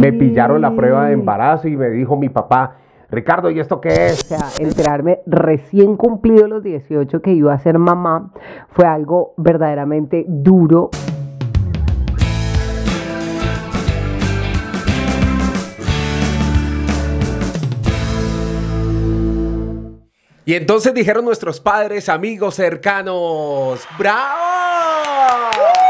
Me 0.00 0.12
pillaron 0.12 0.60
la 0.60 0.74
prueba 0.74 1.06
de 1.06 1.12
embarazo 1.12 1.68
y 1.68 1.76
me 1.76 1.90
dijo 1.90 2.16
mi 2.16 2.28
papá, 2.28 2.76
Ricardo, 3.10 3.50
¿y 3.50 3.60
esto 3.60 3.80
qué 3.80 4.06
es? 4.06 4.24
O 4.24 4.26
sea, 4.26 4.48
enterarme 4.58 5.20
recién 5.26 5.96
cumplido 5.96 6.48
los 6.48 6.62
18 6.62 7.20
que 7.20 7.32
iba 7.32 7.52
a 7.52 7.58
ser 7.58 7.78
mamá 7.78 8.32
fue 8.70 8.86
algo 8.86 9.34
verdaderamente 9.36 10.24
duro. 10.26 10.88
Y 20.44 20.54
entonces 20.54 20.92
dijeron 20.92 21.24
nuestros 21.24 21.60
padres, 21.60 22.08
amigos 22.08 22.54
cercanos, 22.54 23.86
¡bravo! 23.98 25.81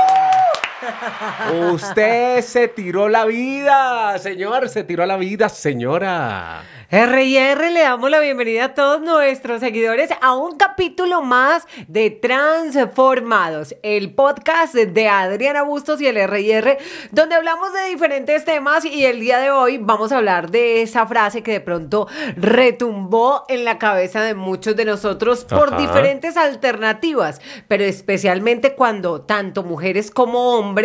Usted 1.73 2.41
se 2.43 2.69
tiró 2.69 3.09
la 3.09 3.25
vida, 3.25 4.19
señor, 4.19 4.69
se 4.69 4.85
tiró 4.85 5.07
la 5.07 5.17
vida, 5.17 5.49
señora. 5.49 6.63
R&R 6.93 7.71
le 7.71 7.81
damos 7.81 8.11
la 8.11 8.21
bienvenida 8.21 8.65
a 8.67 8.75
todos 8.75 9.01
nuestros 9.01 9.61
seguidores 9.61 10.11
a 10.21 10.35
un 10.35 10.59
capítulo 10.59 11.23
más 11.23 11.67
de 11.89 12.11
Transformados, 12.11 13.75
el 13.83 14.13
podcast 14.13 14.75
de 14.75 15.09
Adriana 15.09 15.63
Bustos 15.63 16.03
y 16.03 16.07
el 16.07 16.19
R&R, 16.19 16.77
donde 17.11 17.35
hablamos 17.35 17.73
de 17.73 17.89
diferentes 17.89 18.45
temas 18.45 18.85
y 18.85 19.07
el 19.07 19.21
día 19.21 19.39
de 19.39 19.51
hoy 19.51 19.79
vamos 19.79 20.13
a 20.13 20.19
hablar 20.19 20.51
de 20.51 20.83
esa 20.83 21.07
frase 21.07 21.43
que 21.43 21.53
de 21.53 21.61
pronto 21.61 22.09
retumbó 22.37 23.45
en 23.49 23.65
la 23.65 23.79
cabeza 23.79 24.21
de 24.21 24.35
muchos 24.35 24.77
de 24.77 24.85
nosotros 24.85 25.47
por 25.47 25.69
Ajá. 25.73 25.79
diferentes 25.79 26.37
alternativas, 26.37 27.41
pero 27.69 27.85
especialmente 27.85 28.75
cuando 28.75 29.23
tanto 29.23 29.63
mujeres 29.63 30.11
como 30.11 30.59
hombres 30.59 30.82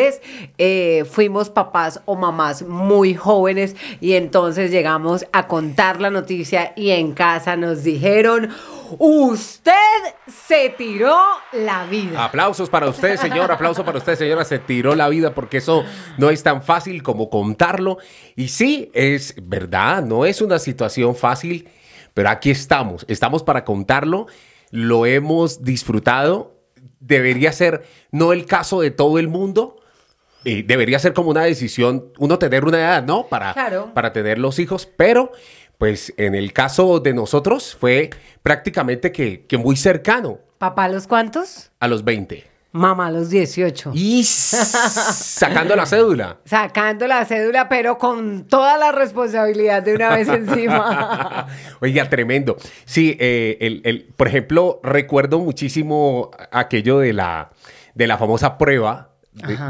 eh, 0.58 1.06
fuimos 1.10 1.50
papás 1.50 2.02
o 2.06 2.16
mamás 2.16 2.64
muy 2.64 3.16
jóvenes 3.16 3.76
y 4.00 4.14
entonces 4.14 4.72
llegamos 4.72 5.26
a 5.32 5.48
contar 5.48 6.00
la 6.02 6.10
noticia 6.10 6.74
y 6.76 6.92
en 6.92 7.14
casa 7.14 7.56
nos 7.56 7.84
dijeron, 7.84 8.50
usted 9.00 9.74
se 10.28 10.70
tiró 10.78 11.18
la 11.54 11.86
vida. 11.86 12.24
Aplausos 12.24 12.70
para 12.70 12.88
usted, 12.88 13.18
señor, 13.18 13.52
aplauso 13.52 13.84
para 13.84 13.98
usted, 13.98 14.16
señora, 14.16 14.46
se 14.46 14.60
tiró 14.60 14.96
la 14.96 15.10
vida 15.10 15.34
porque 15.34 15.58
eso 15.58 15.84
no 16.18 16.30
es 16.30 16.44
tan 16.44 16.62
fácil 16.62 17.04
como 17.04 17.30
contarlo. 17.30 17.98
Y 18.36 18.50
sí, 18.50 18.92
es 18.94 19.36
verdad, 19.42 20.04
no 20.04 20.26
es 20.26 20.42
una 20.42 20.60
situación 20.60 21.16
fácil, 21.16 21.70
pero 22.14 22.30
aquí 22.30 22.52
estamos, 22.52 23.06
estamos 23.08 23.44
para 23.44 23.64
contarlo, 23.64 24.28
lo 24.72 25.06
hemos 25.06 25.64
disfrutado, 25.64 26.58
debería 27.00 27.52
ser 27.52 27.84
no 28.12 28.34
el 28.34 28.46
caso 28.46 28.82
de 28.82 28.92
todo 28.92 29.20
el 29.20 29.28
mundo. 29.28 29.78
Eh, 30.50 30.64
debería 30.66 30.98
ser 31.00 31.14
como 31.14 31.30
una 31.30 31.44
decisión, 31.44 32.06
uno 32.18 32.40
tener 32.40 32.64
una 32.66 32.78
edad, 32.80 33.04
¿no? 33.04 33.28
Para, 33.28 33.54
Claro. 33.54 33.92
para 33.94 34.14
tener 34.14 34.40
los 34.40 34.60
hijos, 34.60 34.88
pero 34.98 35.32
pues 35.78 36.14
en 36.18 36.36
el 36.36 36.54
caso 36.54 37.00
de 37.02 37.14
nosotros 37.14 37.76
fue 37.80 38.10
prácticamente 38.42 39.12
que, 39.12 39.46
que 39.46 39.58
muy 39.58 39.76
cercano 39.76 40.40
¿Papá 40.58 40.86
a 40.86 40.90
los 40.90 41.06
cuántos? 41.06 41.72
a 41.80 41.88
los 41.88 42.04
20. 42.04 42.46
Mamá 42.72 43.08
a 43.08 43.12
los 43.12 43.30
18. 43.30 43.92
Y 43.94 44.24
sacando 44.24 45.76
la 45.76 45.86
cédula. 45.86 46.38
Sacando 46.46 47.08
la 47.08 47.26
cédula, 47.26 47.70
pero 47.70 47.98
con 47.98 48.46
toda 48.48 48.78
la 48.78 48.92
responsabilidad 48.92 49.82
de 49.84 49.96
una 49.96 50.10
vez 50.16 50.28
encima. 50.28 51.48
Oiga, 51.82 52.10
tremendo. 52.10 52.58
Sí, 52.86 53.16
eh, 53.20 53.58
el, 53.62 53.82
el- 53.84 54.08
por 54.16 54.28
ejemplo, 54.28 54.80
recuerdo 54.84 55.40
muchísimo 55.40 56.32
aquello 56.52 57.00
de 57.00 57.14
la, 57.14 57.52
de 57.96 58.08
la 58.08 58.18
famosa 58.18 58.58
prueba 58.58 59.12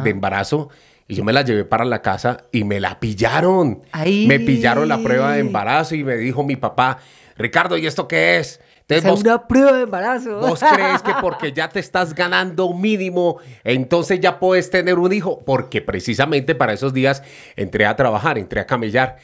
de, 0.04 0.10
embarazo. 0.10 0.70
Y 1.08 1.16
yo 1.16 1.24
me 1.24 1.32
la 1.34 1.42
llevé 1.42 1.64
para 1.64 1.86
la 1.86 2.02
casa 2.02 2.46
y 2.52 2.64
me 2.64 2.80
la 2.80 3.00
pillaron. 3.00 3.82
Ay. 3.92 4.28
Me 4.28 4.40
pillaron 4.40 4.88
la 4.90 4.98
prueba 5.02 5.34
de 5.34 5.40
embarazo 5.40 5.96
y 5.96 6.04
me 6.04 6.18
dijo 6.18 6.44
mi 6.44 6.56
papá, 6.58 7.00
Ricardo, 7.38 7.78
¿y 7.78 7.88
esto 7.88 8.08
qué 8.08 8.38
es? 8.38 8.60
Entonces, 8.90 9.06
es 9.06 9.12
vos- 9.12 9.22
una 9.22 9.48
prueba 9.48 9.74
de 9.74 9.84
embarazo. 9.84 10.40
¿Vos 10.40 10.62
crees 10.62 11.02
que 11.02 11.14
porque 11.22 11.52
ya 11.52 11.68
te 11.70 11.80
estás 11.80 12.14
ganando 12.16 12.74
mínimo, 12.74 13.38
entonces 13.66 14.20
ya 14.22 14.40
puedes 14.40 14.70
tener 14.70 14.98
un 14.98 15.12
hijo? 15.12 15.44
Porque 15.46 15.82
precisamente 15.82 16.56
para 16.56 16.74
esos 16.74 16.94
días 16.94 17.22
entré 17.58 17.86
a 17.86 17.96
trabajar, 17.98 18.38
entré 18.38 18.62
a 18.62 18.66
camellar. 18.66 19.18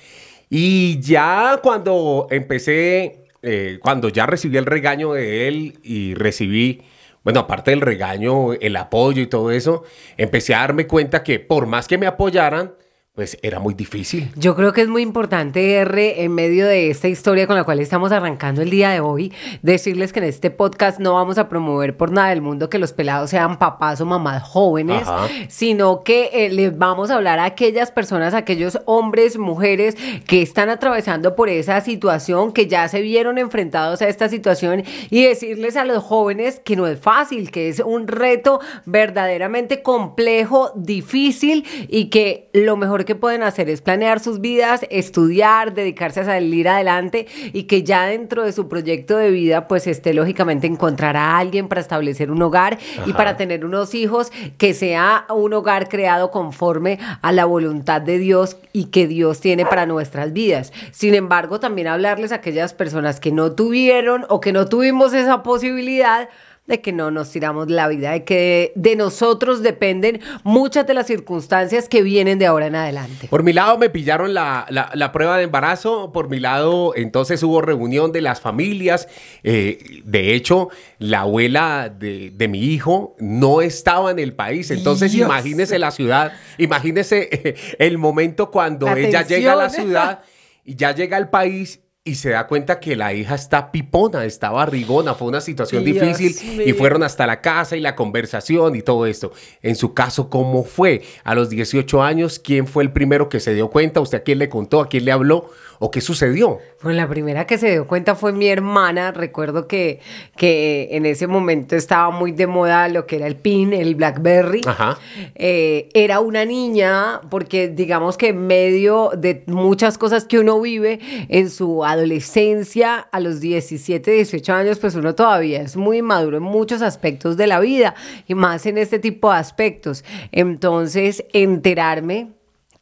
Y 0.49 0.99
ya 0.99 1.59
cuando 1.63 2.27
empecé, 2.29 3.25
eh, 3.41 3.79
cuando 3.81 4.09
ya 4.09 4.25
recibí 4.25 4.57
el 4.57 4.65
regaño 4.65 5.13
de 5.13 5.47
él 5.47 5.79
y 5.81 6.13
recibí, 6.13 6.81
bueno, 7.23 7.41
aparte 7.41 7.71
del 7.71 7.81
regaño, 7.81 8.53
el 8.53 8.75
apoyo 8.75 9.21
y 9.21 9.27
todo 9.27 9.51
eso, 9.51 9.83
empecé 10.17 10.53
a 10.53 10.59
darme 10.59 10.87
cuenta 10.87 11.23
que 11.23 11.39
por 11.39 11.65
más 11.65 11.87
que 11.87 11.97
me 11.97 12.05
apoyaran, 12.05 12.73
pues 13.15 13.37
era 13.43 13.59
muy 13.59 13.75
difícil. 13.75 14.31
Yo 14.35 14.55
creo 14.55 14.73
que 14.73 14.81
es 14.81 14.87
muy 14.87 15.03
importante, 15.03 15.75
R, 15.75 16.23
en 16.23 16.33
medio 16.33 16.65
de 16.65 16.89
esta 16.89 17.07
historia 17.07 17.45
con 17.45 17.55
la 17.55 17.63
cual 17.63 17.79
estamos 17.79 18.11
arrancando 18.11 18.63
el 18.63 18.71
día 18.71 18.89
de 18.89 19.01
hoy, 19.01 19.31
decirles 19.61 20.11
que 20.11 20.17
en 20.17 20.25
este 20.25 20.49
podcast 20.49 20.99
no 20.99 21.13
vamos 21.13 21.37
a 21.37 21.47
promover 21.47 21.95
por 21.95 22.11
nada 22.11 22.29
del 22.29 22.41
mundo 22.41 22.71
que 22.71 22.79
los 22.79 22.91
pelados 22.91 23.29
sean 23.29 23.59
papás 23.59 24.01
o 24.01 24.07
mamás 24.07 24.41
jóvenes, 24.41 25.07
Ajá. 25.07 25.27
sino 25.47 26.01
que 26.01 26.31
eh, 26.33 26.49
les 26.49 26.75
vamos 26.75 27.11
a 27.11 27.15
hablar 27.17 27.37
a 27.37 27.45
aquellas 27.45 27.91
personas, 27.91 28.33
a 28.33 28.37
aquellos 28.37 28.79
hombres, 28.85 29.37
mujeres 29.37 29.95
que 30.25 30.41
están 30.41 30.71
atravesando 30.71 31.35
por 31.35 31.49
esa 31.49 31.81
situación, 31.81 32.51
que 32.51 32.65
ya 32.65 32.87
se 32.87 33.01
vieron 33.01 33.37
enfrentados 33.37 34.01
a 34.01 34.07
esta 34.07 34.27
situación 34.27 34.85
y 35.11 35.23
decirles 35.23 35.77
a 35.77 35.85
los 35.85 36.01
jóvenes 36.01 36.59
que 36.65 36.75
no 36.75 36.87
es 36.87 36.99
fácil, 36.99 37.51
que 37.51 37.69
es 37.69 37.79
un 37.79 38.07
reto 38.07 38.59
verdaderamente 38.87 39.83
complejo, 39.83 40.71
difícil 40.75 41.63
y 41.89 42.09
que 42.09 42.49
lo 42.53 42.75
mejor 42.75 43.02
que 43.05 43.15
pueden 43.15 43.43
hacer 43.43 43.69
es 43.69 43.81
planear 43.81 44.19
sus 44.19 44.41
vidas, 44.41 44.85
estudiar, 44.89 45.73
dedicarse 45.73 46.21
a 46.21 46.25
salir 46.25 46.67
adelante 46.67 47.27
y 47.53 47.63
que 47.63 47.83
ya 47.83 48.05
dentro 48.05 48.43
de 48.43 48.51
su 48.51 48.67
proyecto 48.67 49.17
de 49.17 49.31
vida 49.31 49.67
pues 49.67 49.87
esté 49.87 50.13
lógicamente 50.13 50.67
encontrar 50.67 51.17
a 51.17 51.37
alguien 51.37 51.67
para 51.67 51.81
establecer 51.81 52.31
un 52.31 52.41
hogar 52.41 52.77
y 53.05 53.13
para 53.13 53.37
tener 53.37 53.65
unos 53.65 53.95
hijos 53.95 54.31
que 54.57 54.73
sea 54.73 55.25
un 55.29 55.53
hogar 55.53 55.89
creado 55.89 56.31
conforme 56.31 56.99
a 57.21 57.31
la 57.31 57.45
voluntad 57.45 58.01
de 58.01 58.17
Dios 58.17 58.57
y 58.71 58.85
que 58.85 59.07
Dios 59.07 59.39
tiene 59.39 59.65
para 59.65 59.85
nuestras 59.85 60.33
vidas. 60.33 60.73
Sin 60.91 61.13
embargo, 61.15 61.59
también 61.59 61.87
hablarles 61.87 62.31
a 62.31 62.35
aquellas 62.35 62.73
personas 62.73 63.19
que 63.19 63.31
no 63.31 63.53
tuvieron 63.53 64.25
o 64.29 64.39
que 64.39 64.53
no 64.53 64.67
tuvimos 64.67 65.13
esa 65.13 65.43
posibilidad 65.43 66.29
de 66.65 66.79
que 66.79 66.93
no 66.93 67.11
nos 67.11 67.29
tiramos 67.29 67.69
la 67.69 67.89
vida, 67.89 68.11
de 68.11 68.23
que 68.23 68.71
de 68.75 68.95
nosotros 68.95 69.61
dependen 69.63 70.21
muchas 70.43 70.87
de 70.87 70.93
las 70.93 71.07
circunstancias 71.07 71.89
que 71.89 72.01
vienen 72.01 72.39
de 72.39 72.45
ahora 72.45 72.67
en 72.67 72.75
adelante. 72.75 73.27
Por 73.29 73.43
mi 73.43 73.51
lado 73.51 73.77
me 73.77 73.89
pillaron 73.89 74.33
la, 74.33 74.65
la- 74.69 74.89
la 74.93 75.11
prueba 75.11 75.37
de 75.37 75.43
embarazo, 75.43 76.13
por 76.13 76.29
mi 76.29 76.39
lado 76.39 76.93
entonces 76.95 77.43
hubo 77.43 77.61
reunión 77.61 78.11
de 78.13 78.21
las 78.21 78.39
familias, 78.39 79.09
Eh, 79.43 80.01
de 80.05 80.33
hecho 80.35 80.69
la 80.99 81.21
abuela 81.21 81.89
de, 81.93 82.31
de 82.33 82.47
mi 82.47 82.59
hijo 82.63 83.15
no 83.19 83.59
estaba 83.61 84.11
en 84.11 84.19
el 84.19 84.33
país, 84.33 84.71
entonces 84.71 85.11
Dios. 85.11 85.27
imagínese 85.27 85.77
la 85.79 85.91
ciudad, 85.91 86.31
imagínese 86.57 87.55
el 87.77 87.97
momento 87.97 88.51
cuando 88.51 88.85
La 88.85 88.97
ella 88.97 89.21
llega 89.23 89.51
a 89.53 89.55
la 89.57 89.69
ciudad 89.69 90.21
y 90.63 90.75
ya 90.75 90.95
llega 90.95 91.17
al 91.17 91.29
país. 91.29 91.81
Y 92.05 92.15
se 92.15 92.31
da 92.31 92.47
cuenta 92.47 92.81
que 92.81 92.97
la 92.97 93.13
hija 93.13 93.33
está 93.33 93.71
pipona, 93.71 94.25
está 94.25 94.51
barrigona, 94.51 95.13
fue 95.13 95.29
una 95.29 95.39
situación 95.39 95.85
Dios 95.85 96.17
difícil 96.17 96.61
y 96.67 96.73
fueron 96.73 97.01
hasta 97.01 97.25
la 97.25 97.39
casa 97.39 97.77
y 97.77 97.79
la 97.79 97.95
conversación 97.95 98.75
y 98.75 98.81
todo 98.81 99.05
esto. 99.05 99.31
En 99.61 99.77
su 99.77 99.93
caso, 99.93 100.29
¿cómo 100.29 100.65
fue? 100.65 101.03
A 101.23 101.33
los 101.33 101.49
18 101.49 102.03
años, 102.03 102.39
¿quién 102.39 102.67
fue 102.67 102.83
el 102.83 102.91
primero 102.91 103.29
que 103.29 103.39
se 103.39 103.53
dio 103.53 103.69
cuenta? 103.69 104.01
¿Usted 104.01 104.17
a 104.17 104.23
quién 104.23 104.39
le 104.39 104.49
contó? 104.49 104.81
¿A 104.81 104.89
quién 104.89 105.05
le 105.05 105.13
habló? 105.13 105.49
¿O 105.79 105.91
qué 105.91 106.01
sucedió? 106.01 106.59
Bueno, 106.81 106.97
la 106.97 107.09
primera 107.09 107.45
que 107.45 107.57
se 107.57 107.71
dio 107.71 107.87
cuenta 107.87 108.15
fue 108.15 108.31
mi 108.31 108.47
hermana. 108.47 109.11
Recuerdo 109.11 109.67
que, 109.67 109.99
que 110.35 110.89
en 110.91 111.05
ese 111.05 111.27
momento 111.27 111.75
estaba 111.75 112.09
muy 112.09 112.31
de 112.31 112.47
moda 112.47 112.87
lo 112.89 113.05
que 113.05 113.17
era 113.17 113.27
el 113.27 113.35
PIN, 113.35 113.73
el 113.73 113.95
Blackberry. 113.95 114.61
Ajá. 114.65 114.97
Eh, 115.35 115.89
era 115.93 116.19
una 116.19 116.45
niña, 116.45 117.21
porque 117.29 117.69
digamos 117.69 118.17
que 118.17 118.29
en 118.29 118.47
medio 118.47 119.11
de 119.17 119.43
muchas 119.47 119.97
cosas 119.97 120.25
que 120.25 120.39
uno 120.39 120.59
vive 120.61 120.99
en 121.29 121.49
su 121.49 121.83
adolescencia, 121.93 122.99
a 122.99 123.19
los 123.19 123.39
17, 123.39 124.11
18 124.11 124.53
años, 124.53 124.79
pues 124.79 124.95
uno 124.95 125.15
todavía 125.15 125.61
es 125.61 125.75
muy 125.75 126.01
maduro 126.01 126.37
en 126.37 126.43
muchos 126.43 126.81
aspectos 126.81 127.37
de 127.37 127.47
la 127.47 127.59
vida 127.59 127.95
y 128.27 128.35
más 128.35 128.65
en 128.65 128.77
este 128.77 128.99
tipo 128.99 129.31
de 129.31 129.37
aspectos. 129.37 130.03
Entonces, 130.31 131.25
enterarme 131.33 132.33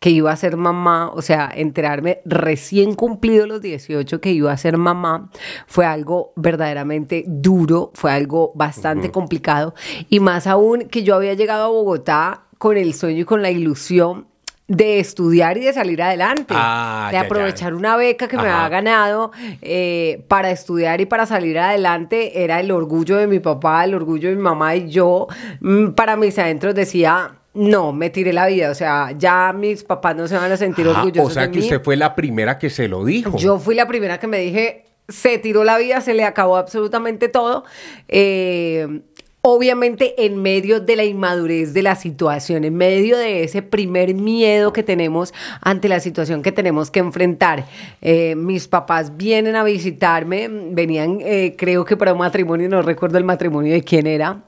que 0.01 0.09
iba 0.09 0.31
a 0.31 0.35
ser 0.35 0.57
mamá, 0.57 1.11
o 1.13 1.21
sea, 1.21 1.51
enterarme 1.53 2.21
recién 2.25 2.95
cumplido 2.95 3.45
los 3.45 3.61
18 3.61 4.19
que 4.19 4.31
iba 4.31 4.51
a 4.51 4.57
ser 4.57 4.77
mamá, 4.77 5.29
fue 5.67 5.85
algo 5.85 6.33
verdaderamente 6.35 7.23
duro, 7.27 7.91
fue 7.93 8.11
algo 8.11 8.51
bastante 8.55 9.11
complicado 9.11 9.75
y 10.09 10.19
más 10.19 10.47
aún 10.47 10.87
que 10.89 11.03
yo 11.03 11.13
había 11.13 11.35
llegado 11.35 11.65
a 11.65 11.67
Bogotá 11.67 12.45
con 12.57 12.77
el 12.77 12.95
sueño 12.95 13.21
y 13.21 13.25
con 13.25 13.43
la 13.43 13.51
ilusión 13.51 14.30
de 14.73 14.99
estudiar 15.01 15.57
y 15.57 15.65
de 15.65 15.73
salir 15.73 16.01
adelante, 16.01 16.53
Ah, 16.57 17.07
de 17.11 17.15
ya, 17.17 17.21
ya. 17.21 17.25
aprovechar 17.25 17.73
una 17.73 17.97
beca 17.97 18.27
que 18.29 18.37
me 18.37 18.43
Ajá. 18.43 18.65
había 18.65 18.69
ganado 18.69 19.31
eh, 19.61 20.23
para 20.29 20.49
estudiar 20.51 21.01
y 21.01 21.05
para 21.05 21.25
salir 21.25 21.59
adelante, 21.59 22.43
era 22.43 22.59
el 22.61 22.71
orgullo 22.71 23.17
de 23.17 23.27
mi 23.27 23.39
papá, 23.39 23.83
el 23.83 23.93
orgullo 23.95 24.29
de 24.29 24.35
mi 24.35 24.41
mamá 24.41 24.75
y 24.75 24.89
yo, 24.89 25.27
mm, 25.59 25.89
para 25.89 26.15
mis 26.15 26.39
adentros 26.39 26.73
decía, 26.73 27.33
no, 27.53 27.91
me 27.91 28.09
tiré 28.09 28.31
la 28.31 28.47
vida. 28.47 28.69
O 28.71 28.75
sea, 28.75 29.11
ya 29.17 29.51
mis 29.53 29.83
papás 29.83 30.15
no 30.15 30.25
se 30.27 30.37
van 30.37 30.49
a 30.51 30.55
sentir 30.55 30.87
Ah, 30.87 30.91
orgullosos 30.99 31.31
o 31.31 31.33
sea 31.33 31.43
de 31.47 31.51
que 31.51 31.57
mí. 31.59 31.63
usted 31.65 31.83
fue 31.83 31.97
la 31.97 32.15
primera 32.15 32.57
que 32.57 32.69
se 32.69 32.87
lo 32.87 33.03
dijo. 33.03 33.35
Yo 33.37 33.59
fui 33.59 33.75
la 33.75 33.87
primera 33.89 34.19
que 34.21 34.27
me 34.27 34.37
dije, 34.39 34.85
se 35.09 35.37
tiró 35.37 35.65
la 35.65 35.77
vida, 35.77 35.99
se 35.99 36.13
le 36.13 36.23
acabó 36.23 36.55
absolutamente 36.55 37.27
todo. 37.27 37.65
Eh, 38.07 39.01
obviamente 39.41 40.25
en 40.25 40.41
medio 40.41 40.79
de 40.79 40.95
la 40.95 41.03
inmadurez 41.03 41.73
de 41.73 41.81
la 41.81 41.95
situación, 41.95 42.63
en 42.63 42.75
medio 42.75 43.17
de 43.17 43.43
ese 43.43 43.61
primer 43.61 44.13
miedo 44.13 44.71
que 44.71 44.83
tenemos 44.83 45.33
ante 45.61 45.89
la 45.89 45.99
situación 45.99 46.41
que 46.41 46.51
tenemos 46.51 46.91
que 46.91 46.99
enfrentar. 46.99 47.65
Eh, 48.01 48.35
mis 48.35 48.67
papás 48.67 49.17
vienen 49.17 49.55
a 49.55 49.63
visitarme, 49.63 50.47
venían 50.49 51.19
eh, 51.21 51.55
creo 51.57 51.85
que 51.85 51.97
para 51.97 52.13
un 52.13 52.19
matrimonio, 52.19 52.69
no 52.69 52.81
recuerdo 52.81 53.17
el 53.17 53.23
matrimonio 53.23 53.73
de 53.73 53.83
quién 53.83 54.07
era, 54.07 54.43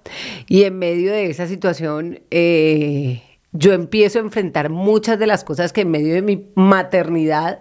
y 0.48 0.64
en 0.64 0.78
medio 0.78 1.12
de 1.12 1.26
esa 1.30 1.48
situación... 1.48 2.22
eh, 2.32 3.22
yo 3.56 3.72
empiezo 3.72 4.18
a 4.18 4.24
enfrentar 4.24 4.72
muchas 4.72 5.20
de 5.20 5.28
las 5.28 5.44
cosas 5.44 5.72
que 5.72 5.82
en 5.82 5.92
medio 5.92 6.16
de 6.16 6.24
mi 6.24 6.48
maternidad 6.56 7.60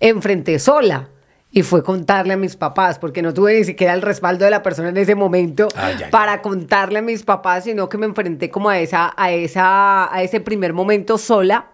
enfrenté 0.00 0.58
sola. 0.58 1.10
Y 1.56 1.62
fue 1.62 1.84
contarle 1.84 2.34
a 2.34 2.36
mis 2.36 2.56
papás, 2.56 2.98
porque 2.98 3.22
no 3.22 3.32
tuve 3.32 3.56
ni 3.56 3.64
siquiera 3.64 3.94
el 3.94 4.02
respaldo 4.02 4.44
de 4.44 4.50
la 4.50 4.62
persona 4.62 4.88
en 4.88 4.96
ese 4.96 5.14
momento 5.14 5.68
Ay, 5.76 5.96
ay, 6.04 6.10
para 6.10 6.42
contarle 6.42 6.98
a 6.98 7.02
mis 7.02 7.22
papás, 7.22 7.62
sino 7.64 7.88
que 7.88 7.96
me 7.96 8.06
enfrenté 8.06 8.50
como 8.50 8.68
a 8.68 8.80
esa, 8.80 9.14
a 9.16 9.30
esa, 9.30 10.12
a 10.12 10.22
ese 10.22 10.40
primer 10.40 10.72
momento 10.72 11.16
sola. 11.16 11.70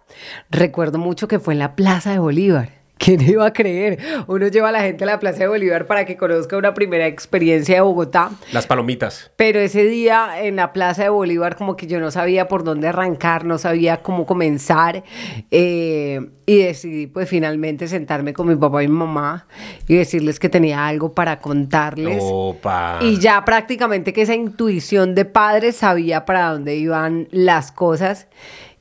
Recuerdo 0.50 0.99
mucho 0.99 1.27
que 1.29 1.38
fue 1.38 1.55
en 1.55 1.61
la 1.61 1.77
Plaza 1.77 2.12
de 2.12 2.19
Bolívar. 2.19 2.80
¿Quién 3.00 3.23
iba 3.23 3.47
a 3.47 3.52
creer? 3.55 3.99
Uno 4.26 4.49
lleva 4.49 4.69
a 4.69 4.73
la 4.73 4.82
gente 4.82 5.05
a 5.05 5.06
la 5.06 5.19
Plaza 5.19 5.38
de 5.38 5.49
Bolívar 5.49 5.87
para 5.87 6.05
que 6.05 6.19
conozca 6.19 6.58
una 6.58 6.75
primera 6.75 7.06
experiencia 7.06 7.76
de 7.76 7.81
Bogotá. 7.81 8.31
Las 8.52 8.67
palomitas. 8.67 9.31
Pero 9.37 9.58
ese 9.58 9.85
día 9.85 10.43
en 10.43 10.56
la 10.56 10.75
Plaza 10.75 11.05
de 11.05 11.08
Bolívar 11.08 11.56
como 11.56 11.76
que 11.76 11.87
yo 11.87 11.99
no 11.99 12.11
sabía 12.11 12.47
por 12.47 12.62
dónde 12.62 12.88
arrancar, 12.88 13.47
no 13.47 13.56
sabía 13.56 14.02
cómo 14.02 14.26
comenzar 14.26 15.02
eh, 15.50 16.20
y 16.44 16.58
decidí 16.58 17.06
pues 17.06 17.26
finalmente 17.26 17.88
sentarme 17.88 18.35
con 18.35 18.49
mi 18.49 18.56
papá 18.56 18.82
y 18.82 18.88
mi 18.88 18.99
mamá 18.99 19.47
y 19.88 19.94
decirles 19.94 20.38
que 20.38 20.50
tenía 20.50 20.87
algo 20.87 21.14
para 21.14 21.41
contarles. 21.41 22.19
Opa. 22.20 22.99
Y 23.00 23.19
ya 23.19 23.43
prácticamente 23.47 24.12
que 24.12 24.20
esa 24.23 24.35
intuición 24.35 25.14
de 25.14 25.25
padre 25.25 25.73
sabía 25.73 26.26
para 26.26 26.50
dónde 26.50 26.76
iban 26.76 27.29
las 27.31 27.73
cosas. 27.73 28.29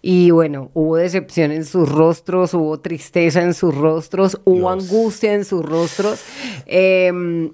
Y 0.01 0.31
bueno, 0.31 0.71
hubo 0.73 0.95
decepción 0.95 1.51
en 1.51 1.65
sus 1.65 1.89
rostros, 1.91 2.53
hubo 2.53 2.79
tristeza 2.79 3.41
en 3.41 3.53
sus 3.53 3.75
rostros, 3.75 4.39
hubo 4.45 4.73
Dios. 4.73 4.83
angustia 4.91 5.33
en 5.33 5.43
sus 5.43 5.65
rostros. 5.65 6.21
Eh, 6.65 7.51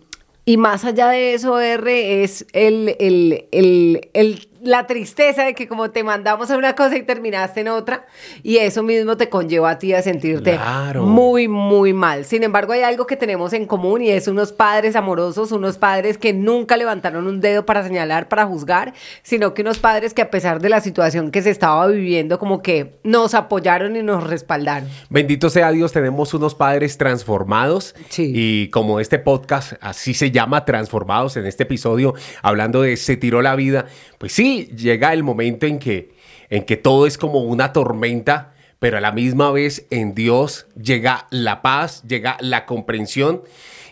y 0.47 0.57
más 0.57 0.85
allá 0.85 1.09
de 1.09 1.33
eso, 1.33 1.59
R, 1.59 2.23
es 2.23 2.45
el, 2.53 2.95
el- 2.99 3.45
el- 3.51 4.09
el- 4.13 4.47
la 4.65 4.87
tristeza 4.87 5.43
de 5.45 5.53
que 5.53 5.67
como 5.67 5.91
te 5.91 6.03
mandamos 6.03 6.51
a 6.51 6.57
una 6.57 6.75
cosa 6.75 6.97
y 6.97 7.03
terminaste 7.03 7.61
en 7.61 7.69
otra, 7.69 8.05
y 8.43 8.57
eso 8.57 8.83
mismo 8.83 9.15
te 9.17 9.29
conlleva 9.29 9.69
a 9.71 9.79
ti 9.79 9.93
a 9.93 10.01
sentirte 10.01 10.51
Claro. 10.53 11.03
muy, 11.05 11.47
muy 11.47 11.93
mal. 11.93 12.25
Sin 12.25 12.43
embargo, 12.43 12.73
hay 12.73 12.81
algo 12.81 13.05
que 13.07 13.15
tenemos 13.15 13.53
en 13.53 13.65
común 13.65 14.01
y 14.01 14.09
es 14.09 14.27
unos 14.27 14.51
padres 14.51 14.95
amorosos, 14.95 15.51
unos 15.51 15.77
padres 15.77 16.17
que 16.17 16.33
nunca 16.33 16.77
levantaron 16.77 17.27
un 17.27 17.39
dedo 17.41 17.65
para 17.65 17.83
señalar, 17.83 18.27
para 18.27 18.45
juzgar, 18.45 18.93
sino 19.23 19.53
que 19.53 19.61
unos 19.61 19.79
padres 19.79 20.13
que 20.13 20.21
a 20.21 20.29
pesar 20.31 20.59
de 20.59 20.69
la 20.69 20.81
situación 20.81 21.31
que 21.31 21.41
se 21.41 21.49
estaba 21.51 21.87
viviendo, 21.87 22.39
como 22.39 22.61
que 22.61 22.95
nos 23.03 23.33
apoyaron 23.33 23.95
y 23.95 24.03
nos 24.03 24.23
respaldaron. 24.23 24.89
Bendito 25.09 25.49
sea 25.49 25.71
Dios, 25.71 25.91
tenemos 25.91 26.33
unos 26.33 26.55
padres 26.55 26.97
transformados. 26.97 27.95
Sí. 28.09 28.31
Y 28.33 28.67
como 28.69 28.99
este 28.99 29.19
podcast 29.19 29.73
así 29.81 30.13
se 30.13 30.31
llama, 30.31 30.65
Transformados, 30.65 31.37
en 31.37 31.45
este 31.45 31.63
episodio, 31.63 32.13
hablando 32.41 32.81
de 32.81 32.97
Se 32.97 33.17
tiró 33.17 33.41
la 33.41 33.55
vida, 33.55 33.85
pues 34.17 34.31
sí, 34.33 34.54
llega 34.63 35.13
el 35.13 35.23
momento 35.23 35.65
en 35.65 35.79
que, 35.79 36.13
en 36.49 36.63
que 36.63 36.77
todo 36.77 37.05
es 37.07 37.17
como 37.17 37.39
una 37.43 37.73
tormenta, 37.73 38.53
pero 38.79 38.97
a 38.97 39.01
la 39.01 39.11
misma 39.11 39.51
vez 39.51 39.85
en 39.89 40.13
Dios 40.15 40.67
llega 40.81 41.27
la 41.31 41.61
paz, 41.61 42.03
llega 42.07 42.37
la 42.39 42.65
comprensión. 42.65 43.43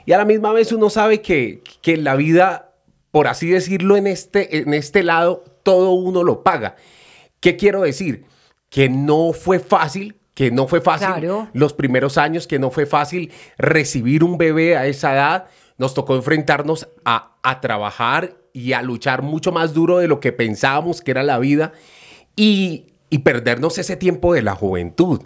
Y 0.06 0.12
a 0.12 0.18
la 0.18 0.26
misma 0.26 0.52
vez 0.52 0.72
uno 0.72 0.90
sabe 0.90 1.22
que, 1.22 1.62
que 1.82 1.98
la 1.98 2.16
vida, 2.16 2.74
por 3.12 3.28
así 3.28 3.48
decirlo, 3.50 3.96
en 3.96 4.08
este, 4.08 4.58
en 4.58 4.74
este 4.74 5.04
lado, 5.04 5.44
todo 5.64 5.92
uno 5.92 6.24
lo 6.24 6.44
paga. 6.44 6.76
¿Qué 7.40 7.56
quiero 7.56 7.82
decir? 7.82 8.26
Que 8.70 8.90
no 8.90 9.32
fue 9.34 9.60
fácil, 9.60 10.18
que 10.34 10.52
no 10.52 10.68
fue 10.68 10.82
fácil 10.82 11.08
Claro. 11.08 11.48
los 11.54 11.74
primeros 11.74 12.18
años, 12.18 12.48
que 12.48 12.60
no 12.60 12.70
fue 12.72 12.86
fácil 12.86 13.32
recibir 13.58 14.24
un 14.24 14.38
bebé 14.38 14.76
a 14.78 14.86
esa 14.88 15.14
edad. 15.14 15.46
Nos 15.78 15.94
tocó 15.94 16.16
enfrentarnos 16.16 16.88
a, 17.06 17.38
a 17.44 17.62
trabajar 17.62 18.36
y 18.54 18.74
a 18.74 18.82
luchar 18.82 19.24
mucho 19.24 19.52
más 19.52 19.74
duro 19.74 19.98
de 19.98 20.08
lo 20.08 20.20
que 20.20 20.32
pensábamos 20.32 21.02
que 21.02 21.12
era 21.12 21.24
la 21.24 21.40
vida 21.40 21.74
y, 22.36 22.86
y 23.10 23.20
perdernos 23.20 23.78
ese 23.80 23.98
tiempo 23.98 24.34
de 24.34 24.44
la 24.44 24.56
juventud. 24.56 25.22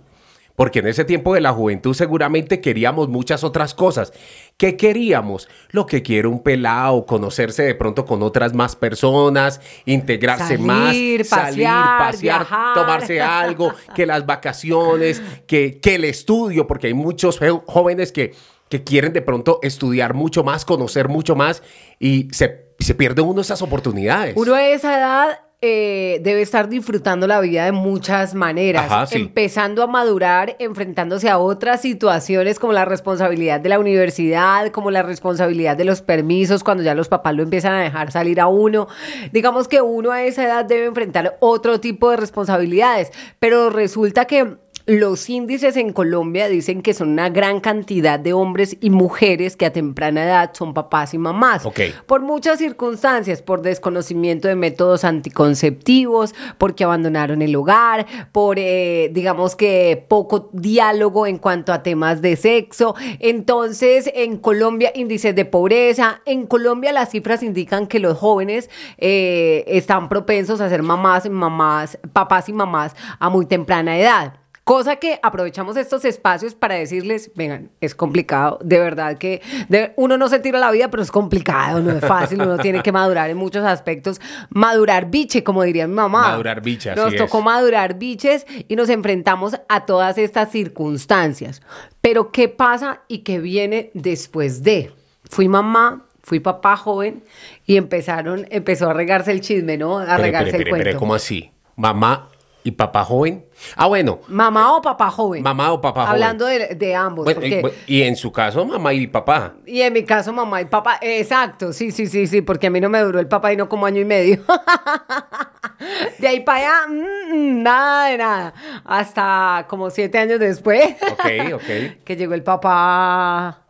Porque 0.56 0.79
en 0.79 0.88
ese 0.88 1.06
tiempo 1.06 1.35
de 1.35 1.41
la 1.41 1.53
juventud 1.53 1.94
seguramente 1.94 2.62
queríamos 2.62 3.09
muchas 3.09 3.44
otras 3.44 3.75
cosas. 3.75 4.12
¿Qué 4.57 4.75
queríamos? 4.75 5.47
Lo 5.69 5.85
que 5.85 6.01
quiere 6.01 6.27
un 6.27 6.41
pelado, 6.41 7.06
conocerse 7.06 7.62
de 7.62 7.75
pronto 7.75 8.06
con 8.06 8.24
otras 8.24 8.56
más 8.56 8.75
personas, 8.75 9.62
integrarse 9.85 10.57
más, 10.57 10.88
Salir, 10.88 11.25
salir, 11.25 11.65
pasear, 11.65 11.97
pasear, 12.00 12.39
viajar. 12.39 12.73
tomarse 12.73 13.21
algo, 13.21 13.71
que 13.94 14.07
las 14.07 14.25
vacaciones, 14.25 15.21
que, 15.45 15.80
que 15.80 15.94
el 15.94 16.06
estudio, 16.06 16.65
porque 16.65 16.88
hay 16.88 16.95
muchos 16.95 17.39
jóvenes 17.68 18.12
que, 18.12 18.33
que 18.68 18.83
quieren 18.83 19.13
de 19.13 19.21
pronto 19.21 19.59
estudiar 19.62 20.15
mucho 20.15 20.44
más, 20.44 20.65
conocer 20.65 21.07
mucho 21.07 21.35
más 21.35 21.62
y 22.00 22.30
se, 22.31 22.67
se 22.83 22.95
pierde 22.95 23.21
uno 23.21 23.41
esas 23.41 23.62
oportunidades. 23.62 24.35
Uno 24.38 24.53
a 24.53 24.68
esa 24.68 24.97
edad 24.97 25.39
eh, 25.59 26.19
debe 26.21 26.44
estar 26.44 26.69
disfrutando 26.69 27.25
la 27.25 27.39
vida 27.39 27.65
de 27.65 27.71
muchas 27.71 28.35
maneras, 28.35 28.85
Ajá, 28.85 29.07
sí. 29.07 29.15
empezando 29.15 29.81
a 29.81 29.88
madurar, 29.88 30.56
enfrentándose 30.59 31.31
a 31.31 31.39
otras 31.39 31.81
situaciones 31.81 32.59
como 32.59 32.74
la 32.74 32.85
responsabilidad 32.85 33.59
de 33.59 33.69
la 33.69 33.79
universidad, 33.79 34.69
como 34.69 34.91
la 34.91 35.01
responsabilidad 35.01 35.75
de 35.75 35.85
los 35.85 36.03
permisos 36.03 36.63
cuando 36.63 36.83
ya 36.83 36.94
los 36.94 37.07
papás 37.07 37.33
lo 37.33 37.41
empiezan 37.41 37.74
a 37.74 37.81
dejar 37.81 38.12
salir 38.12 38.39
a 38.39 38.45
uno. 38.45 38.88
Digamos 39.31 39.68
que 39.68 39.81
uno 39.81 40.12
a 40.12 40.21
esa 40.21 40.44
edad 40.44 40.63
debe 40.63 40.85
enfrentar 40.85 41.38
otro 41.39 41.80
tipo 41.80 42.12
de 42.12 42.18
responsabilidades, 42.18 43.12
pero 43.39 43.71
resulta 43.71 44.25
que 44.25 44.57
los 44.88 45.30
índices 45.30 45.75
en 45.75 45.92
Colombia 45.92 46.48
dicen 46.48 46.81
que 46.81 46.94
son 46.94 47.10
una 47.10 47.28
gran 47.28 47.60
cantidad 47.60 48.18
de 48.18 48.31
hombres 48.31 48.78
y 48.80 48.89
mujeres 48.89 49.57
que 49.57 49.66
a 49.66 49.74
temprana 49.74 50.24
edad 50.24 50.51
son 50.54 50.74
papás 50.74 51.13
y 51.13 51.18
mamás. 51.18 51.63
Por 52.06 52.22
muchas 52.22 52.60
circunstancias, 52.60 53.42
por 53.42 53.62
desconocimiento 53.62 54.48
de 54.48 54.56
métodos 54.56 55.04
anticonceptivos, 55.04 56.34
porque 56.57 56.86
abandonaron 56.86 57.42
el 57.42 57.54
hogar, 57.57 58.06
por, 58.31 58.60
eh, 58.60 59.10
digamos 59.12 59.57
que, 59.57 60.06
poco 60.07 60.50
diálogo 60.54 61.28
en 61.28 61.38
cuanto 61.38 61.74
a 61.74 61.83
temas 61.83 62.22
de 62.22 62.38
sexo. 62.38 62.95
Entonces, 63.19 64.09
en 64.16 64.38
Colombia, 64.38 64.94
índices 64.95 65.35
de 65.35 65.44
pobreza. 65.44 66.21
En 66.26 66.47
Colombia, 66.47 66.94
las 66.94 67.09
cifras 67.09 67.44
indican 67.44 67.88
que 67.88 68.00
los 68.00 68.18
jóvenes 68.18 68.69
eh, 68.97 69.66
están 69.68 70.07
propensos 70.07 70.61
a 70.61 70.69
ser 70.69 70.81
mamás 70.81 71.26
y 71.26 71.30
mamás, 71.30 72.00
papás 72.14 72.47
y 72.47 72.54
mamás 72.54 72.95
a 73.19 73.30
muy 73.30 73.45
temprana 73.45 74.00
edad. 74.00 74.46
Cosa 74.68 74.97
que 74.97 75.18
aprovechamos 75.24 75.78
estos 75.78 76.04
espacios 76.04 76.54
para 76.54 76.76
decirles, 76.76 77.31
vengan, 77.36 77.69
es 77.80 77.95
complicado, 77.95 78.59
de 78.62 78.78
verdad 78.80 79.18
que 79.18 79.42
de- 79.69 79.94
uno 79.95 80.18
no 80.18 80.28
se 80.28 80.40
tira 80.40 80.59
la 80.59 80.69
vida, 80.71 80.90
pero 80.90 81.02
es 81.02 81.09
complicado, 81.09 81.80
no 81.80 81.92
es 81.94 82.02
fácil, 82.02 82.42
uno 82.42 82.57
tiene 82.57 82.83
que 82.83 82.92
madurar 82.92 83.30
en 83.30 83.38
muchos 83.38 83.64
aspectos, 83.64 84.19
madurar 84.50 85.09
biche, 85.09 85.42
como 85.42 85.64
diría 85.64 85.88
mi 85.88 85.94
mamá. 85.94 86.31
Madurar 86.31 86.62
biche, 86.62 86.90
así 86.90 87.00
Nos 87.00 87.14
es. 87.14 87.18
tocó 87.18 87.42
madurar 87.42 87.97
biches 87.97 88.45
y 88.68 88.76
nos 88.76 88.90
enfrentamos 88.90 89.56
a 89.69 89.86
todas 89.86 90.18
estas 90.18 90.52
circunstancias. 90.52 91.62
Pero 92.02 92.33
¿qué 92.33 92.50
pasa 92.50 93.04
y 93.07 93.19
qué 93.19 93.40
viene 93.40 93.90
después 93.94 94.64
de? 94.64 94.92
Fui 95.30 95.47
mamá, 95.47 96.07
fui 96.24 96.42
papá 96.42 96.76
joven 96.76 97.24
y 97.66 97.78
empezaron, 97.78 98.45
empezó 98.50 98.90
a 98.90 98.94
regarse 98.94 99.31
el 99.31 99.40
chisme, 99.40 99.78
¿no? 99.78 99.97
A 100.00 100.18
regarse 100.18 100.57
el 100.57 100.68
cuento. 100.68 101.00
¿cómo 101.00 101.16
así? 101.16 101.52
¿Mamá 101.78 102.28
y 102.68 102.71
papá 102.71 103.06
joven? 103.06 103.45
Ah, 103.78 103.88
bueno. 103.88 104.19
¿Mamá 104.28 104.76
o 104.76 104.81
papá 104.81 105.09
joven? 105.09 105.42
Mamá 105.42 105.71
o 105.71 105.80
papá 105.80 106.02
joven. 106.02 106.14
Hablando 106.16 106.45
de, 106.45 106.76
de 106.76 106.94
ambos. 106.95 107.24
Bueno, 107.24 107.40
porque- 107.40 107.57
y, 107.59 107.62
bueno, 107.62 107.78
y 107.88 108.02
en 108.02 108.18
su 108.18 108.30
caso, 108.30 108.66
mamá 108.66 108.94
y 108.94 109.07
papá. 109.07 109.54
y 109.66 109.81
en 109.81 109.94
mi 109.94 110.04
caso, 110.04 110.33
mamá 110.33 110.59
y 110.59 110.66
papá. 110.66 110.97
Exacto, 111.02 111.71
sí, 111.71 111.92
sí, 111.92 112.07
sí, 112.07 112.28
sí, 112.28 112.42
porque 112.42 112.68
a 112.68 112.69
mí 112.69 112.81
no 112.81 112.90
me 112.90 113.00
duró 113.00 113.21
el 113.21 113.28
papá 113.30 113.54
y 113.54 113.56
no 113.56 113.69
como 113.69 113.86
año 113.86 114.02
y 114.02 114.06
medio. 114.06 114.44
de 116.19 116.28
ahí 116.28 116.42
para 116.42 116.57
allá, 116.59 116.88
mm, 116.90 117.33
mm, 117.36 117.64
nada 117.64 118.07
de 118.09 118.18
nada. 118.18 118.54
Hasta 118.83 119.66
como 119.69 119.90
siete 119.90 120.18
años 120.18 120.40
después. 120.42 120.95
Ok, 121.14 121.54
ok. 121.54 121.64
que 122.04 122.16
llegó 122.18 122.33
el 122.33 122.44
papá. 122.44 123.62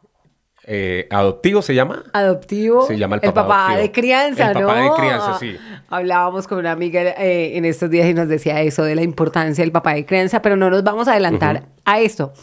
Eh, 0.70 1.08
adoptivo 1.10 1.62
se 1.62 1.74
llama. 1.74 2.04
Adoptivo. 2.12 2.86
Se 2.86 2.98
llama 2.98 3.16
el 3.16 3.22
papá 3.22 3.68
adoptivo. 3.68 3.82
de 3.82 3.92
crianza, 3.94 4.52
El 4.52 4.60
¿no? 4.60 4.68
papá 4.68 4.82
de 4.82 4.90
crianza, 4.98 5.40
sí. 5.40 5.58
Hablábamos 5.88 6.46
con 6.46 6.58
una 6.58 6.74
amiga 6.74 7.02
eh, 7.02 7.58
en 7.58 7.64
estos 7.64 7.90
días 7.90 8.10
y 8.10 8.14
nos 8.14 8.28
decía 8.28 8.62
eso 8.62 8.84
de 8.84 8.94
la 8.96 9.02
importancia 9.02 9.64
del 9.64 9.72
papá 9.72 9.94
de 9.94 10.06
crianza, 10.06 10.42
pero 10.42 10.58
no 10.58 10.70
nos 10.70 10.84
vamos 10.84 11.08
a 11.08 11.14
adelantar 11.14 11.64
a 11.88 12.02
esto. 12.02 12.34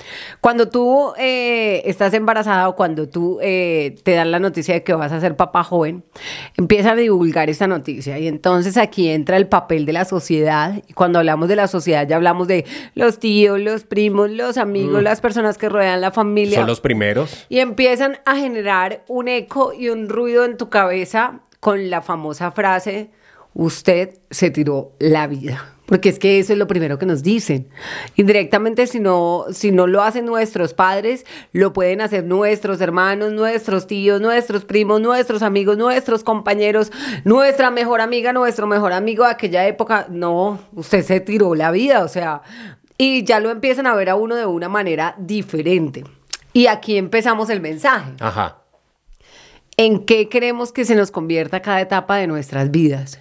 Cuando 0.41 0.71
tú 0.71 1.13
eh, 1.19 1.83
estás 1.85 2.15
embarazada 2.15 2.67
o 2.67 2.75
cuando 2.77 3.11
tú 3.11 3.39
eh, 3.43 3.95
te 4.03 4.13
dan 4.13 4.31
la 4.31 4.39
noticia 4.39 4.73
de 4.73 4.83
que 4.83 4.95
vas 4.95 5.13
a 5.13 5.21
ser 5.21 5.37
papá 5.37 5.63
joven, 5.63 6.03
empiezan 6.57 6.93
a 6.93 7.01
divulgar 7.03 7.51
esta 7.51 7.67
noticia 7.67 8.19
y 8.19 8.27
entonces 8.27 8.79
aquí 8.79 9.11
entra 9.11 9.37
el 9.37 9.47
papel 9.47 9.85
de 9.85 9.93
la 9.93 10.07
sociedad. 10.07 10.83
Y 10.89 10.95
cuando 10.95 11.19
hablamos 11.19 11.49
de 11.49 11.57
la 11.57 11.69
sociedad 11.69 12.09
ya 12.09 12.17
hablamos 12.17 12.49
de 12.49 12.65
los 12.95 13.19
tíos, 13.19 13.61
los 13.61 13.85
primos, 13.85 14.31
los 14.31 14.57
amigos, 14.57 15.03
las 15.03 15.21
personas 15.21 15.59
que 15.59 15.69
rodean 15.69 16.01
la 16.01 16.11
familia. 16.11 16.61
Son 16.61 16.67
los 16.67 16.81
primeros. 16.81 17.45
Y 17.51 17.59
empiezan 17.59 18.14
a 18.25 18.37
generar 18.37 19.05
un 19.09 19.29
eco 19.29 19.73
y 19.73 19.89
un 19.89 20.09
ruido 20.09 20.45
en 20.45 20.57
tu 20.57 20.69
cabeza 20.69 21.41
con 21.61 21.91
la 21.91 22.03
famosa 22.03 22.51
frase, 22.51 23.11
usted 23.55 24.19
se 24.31 24.51
tiró 24.51 24.93
la 24.99 25.27
vida. 25.27 25.75
Porque 25.87 26.09
es 26.09 26.19
que 26.19 26.39
eso 26.39 26.55
es 26.55 26.59
lo 26.59 26.67
primero 26.67 26.99
que 26.99 27.05
nos 27.05 27.23
dicen. 27.23 27.69
Indirectamente, 28.17 28.87
si 28.87 29.01
no, 29.01 29.45
si 29.53 29.71
no 29.71 29.87
lo 29.87 30.03
hacen 30.03 30.25
nuestros 30.25 30.73
padres, 30.73 31.27
lo 31.53 31.75
pueden 31.75 32.01
hacer 32.01 32.25
nuestros 32.25 32.81
hermanos, 32.81 33.33
nuestros 33.33 33.87
tíos, 33.87 34.21
nuestros 34.21 34.65
primos, 34.65 35.03
nuestros 35.03 35.43
amigos, 35.43 35.77
nuestros 35.77 36.25
compañeros, 36.25 36.91
nuestra 37.25 37.71
mejor 37.71 38.01
amiga, 38.01 38.33
nuestro 38.33 38.67
mejor 38.67 38.95
amigo 38.95 39.25
de 39.25 39.33
aquella 39.33 39.67
época. 39.67 40.07
No, 40.09 40.59
usted 40.75 41.05
se 41.05 41.21
tiró 41.21 41.55
la 41.55 41.71
vida, 41.71 42.03
o 42.03 42.09
sea, 42.09 42.41
y 42.97 43.25
ya 43.25 43.41
lo 43.41 43.51
empiezan 43.51 43.87
a 43.87 43.95
ver 43.95 44.09
a 44.09 44.17
uno 44.17 44.37
de 44.37 44.47
una 44.47 44.71
manera 44.71 45.15
diferente. 45.19 46.05
Y 46.55 46.69
aquí 46.69 46.97
empezamos 46.97 47.51
el 47.51 47.61
mensaje. 47.61 48.13
Ajá. 48.21 48.59
¿En 49.77 50.07
qué 50.07 50.29
queremos 50.29 50.73
que 50.73 50.85
se 50.85 50.95
nos 50.95 51.11
convierta 51.11 51.61
cada 51.61 51.81
etapa 51.81 52.17
de 52.17 52.29
nuestras 52.29 52.71
vidas? 52.71 53.21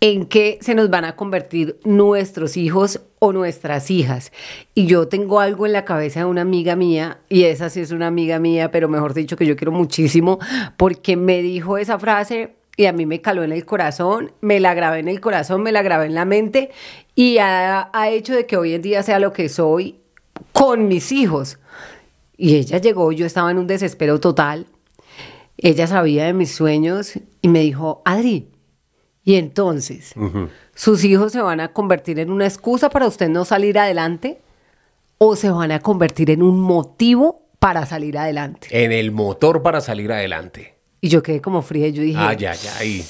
¿En 0.00 0.26
qué 0.26 0.58
se 0.60 0.74
nos 0.74 0.90
van 0.90 1.04
a 1.04 1.14
convertir 1.14 1.78
nuestros 1.84 2.56
hijos 2.56 3.00
o 3.20 3.32
nuestras 3.32 3.90
hijas? 3.90 4.32
Y 4.74 4.86
yo 4.86 5.06
tengo 5.06 5.38
algo 5.38 5.64
en 5.64 5.72
la 5.72 5.84
cabeza 5.84 6.20
de 6.20 6.26
una 6.26 6.42
amiga 6.42 6.74
mía, 6.74 7.20
y 7.28 7.44
esa 7.44 7.70
sí 7.70 7.80
es 7.80 7.92
una 7.92 8.08
amiga 8.08 8.40
mía, 8.40 8.72
pero 8.72 8.88
mejor 8.88 9.14
dicho 9.14 9.36
que 9.36 9.46
yo 9.46 9.56
quiero 9.56 9.70
muchísimo, 9.70 10.40
porque 10.76 11.16
me 11.16 11.40
dijo 11.40 11.78
esa 11.78 12.00
frase 12.00 12.56
y 12.76 12.86
a 12.86 12.92
mí 12.92 13.06
me 13.06 13.22
caló 13.22 13.44
en 13.44 13.52
el 13.52 13.64
corazón, 13.64 14.32
me 14.40 14.58
la 14.58 14.74
grabé 14.74 14.98
en 14.98 15.08
el 15.08 15.20
corazón, 15.20 15.62
me 15.62 15.72
la 15.72 15.82
grabé 15.82 16.06
en 16.06 16.14
la 16.14 16.24
mente 16.24 16.70
y 17.14 17.38
ha, 17.38 17.90
ha 17.92 18.10
hecho 18.10 18.34
de 18.34 18.44
que 18.44 18.56
hoy 18.56 18.74
en 18.74 18.82
día 18.82 19.02
sea 19.04 19.20
lo 19.20 19.32
que 19.32 19.48
soy 19.48 20.00
con 20.52 20.88
mis 20.88 21.12
hijos. 21.12 21.58
Y 22.36 22.56
ella 22.56 22.78
llegó, 22.78 23.12
yo 23.12 23.26
estaba 23.26 23.50
en 23.50 23.58
un 23.58 23.66
desespero 23.66 24.20
total. 24.20 24.66
Ella 25.58 25.86
sabía 25.86 26.26
de 26.26 26.34
mis 26.34 26.54
sueños 26.54 27.14
y 27.40 27.48
me 27.48 27.60
dijo, 27.60 28.02
Adri, 28.04 28.50
y 29.24 29.36
entonces, 29.36 30.14
¿sus 30.74 31.02
hijos 31.04 31.32
se 31.32 31.40
van 31.40 31.60
a 31.60 31.72
convertir 31.72 32.18
en 32.20 32.30
una 32.30 32.44
excusa 32.46 32.90
para 32.90 33.06
usted 33.06 33.28
no 33.28 33.44
salir 33.44 33.78
adelante? 33.78 34.38
¿O 35.18 35.34
se 35.34 35.50
van 35.50 35.72
a 35.72 35.80
convertir 35.80 36.30
en 36.30 36.42
un 36.42 36.60
motivo 36.60 37.48
para 37.58 37.86
salir 37.86 38.18
adelante? 38.18 38.68
En 38.70 38.92
el 38.92 39.10
motor 39.12 39.62
para 39.62 39.80
salir 39.80 40.12
adelante. 40.12 40.76
Y 41.00 41.08
yo 41.08 41.22
quedé 41.22 41.40
como 41.40 41.62
fría 41.62 41.88
y 41.88 41.92
yo 41.92 42.02
dije, 42.02 42.18
Ay, 42.20 42.44
ay, 42.44 42.58
ay. 42.78 43.04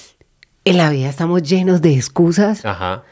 en 0.65 0.77
la 0.77 0.89
vida 0.91 1.09
estamos 1.09 1.43
llenos 1.43 1.83
de 1.83 1.95
excusas. 1.95 2.65
Ajá. 2.65 3.03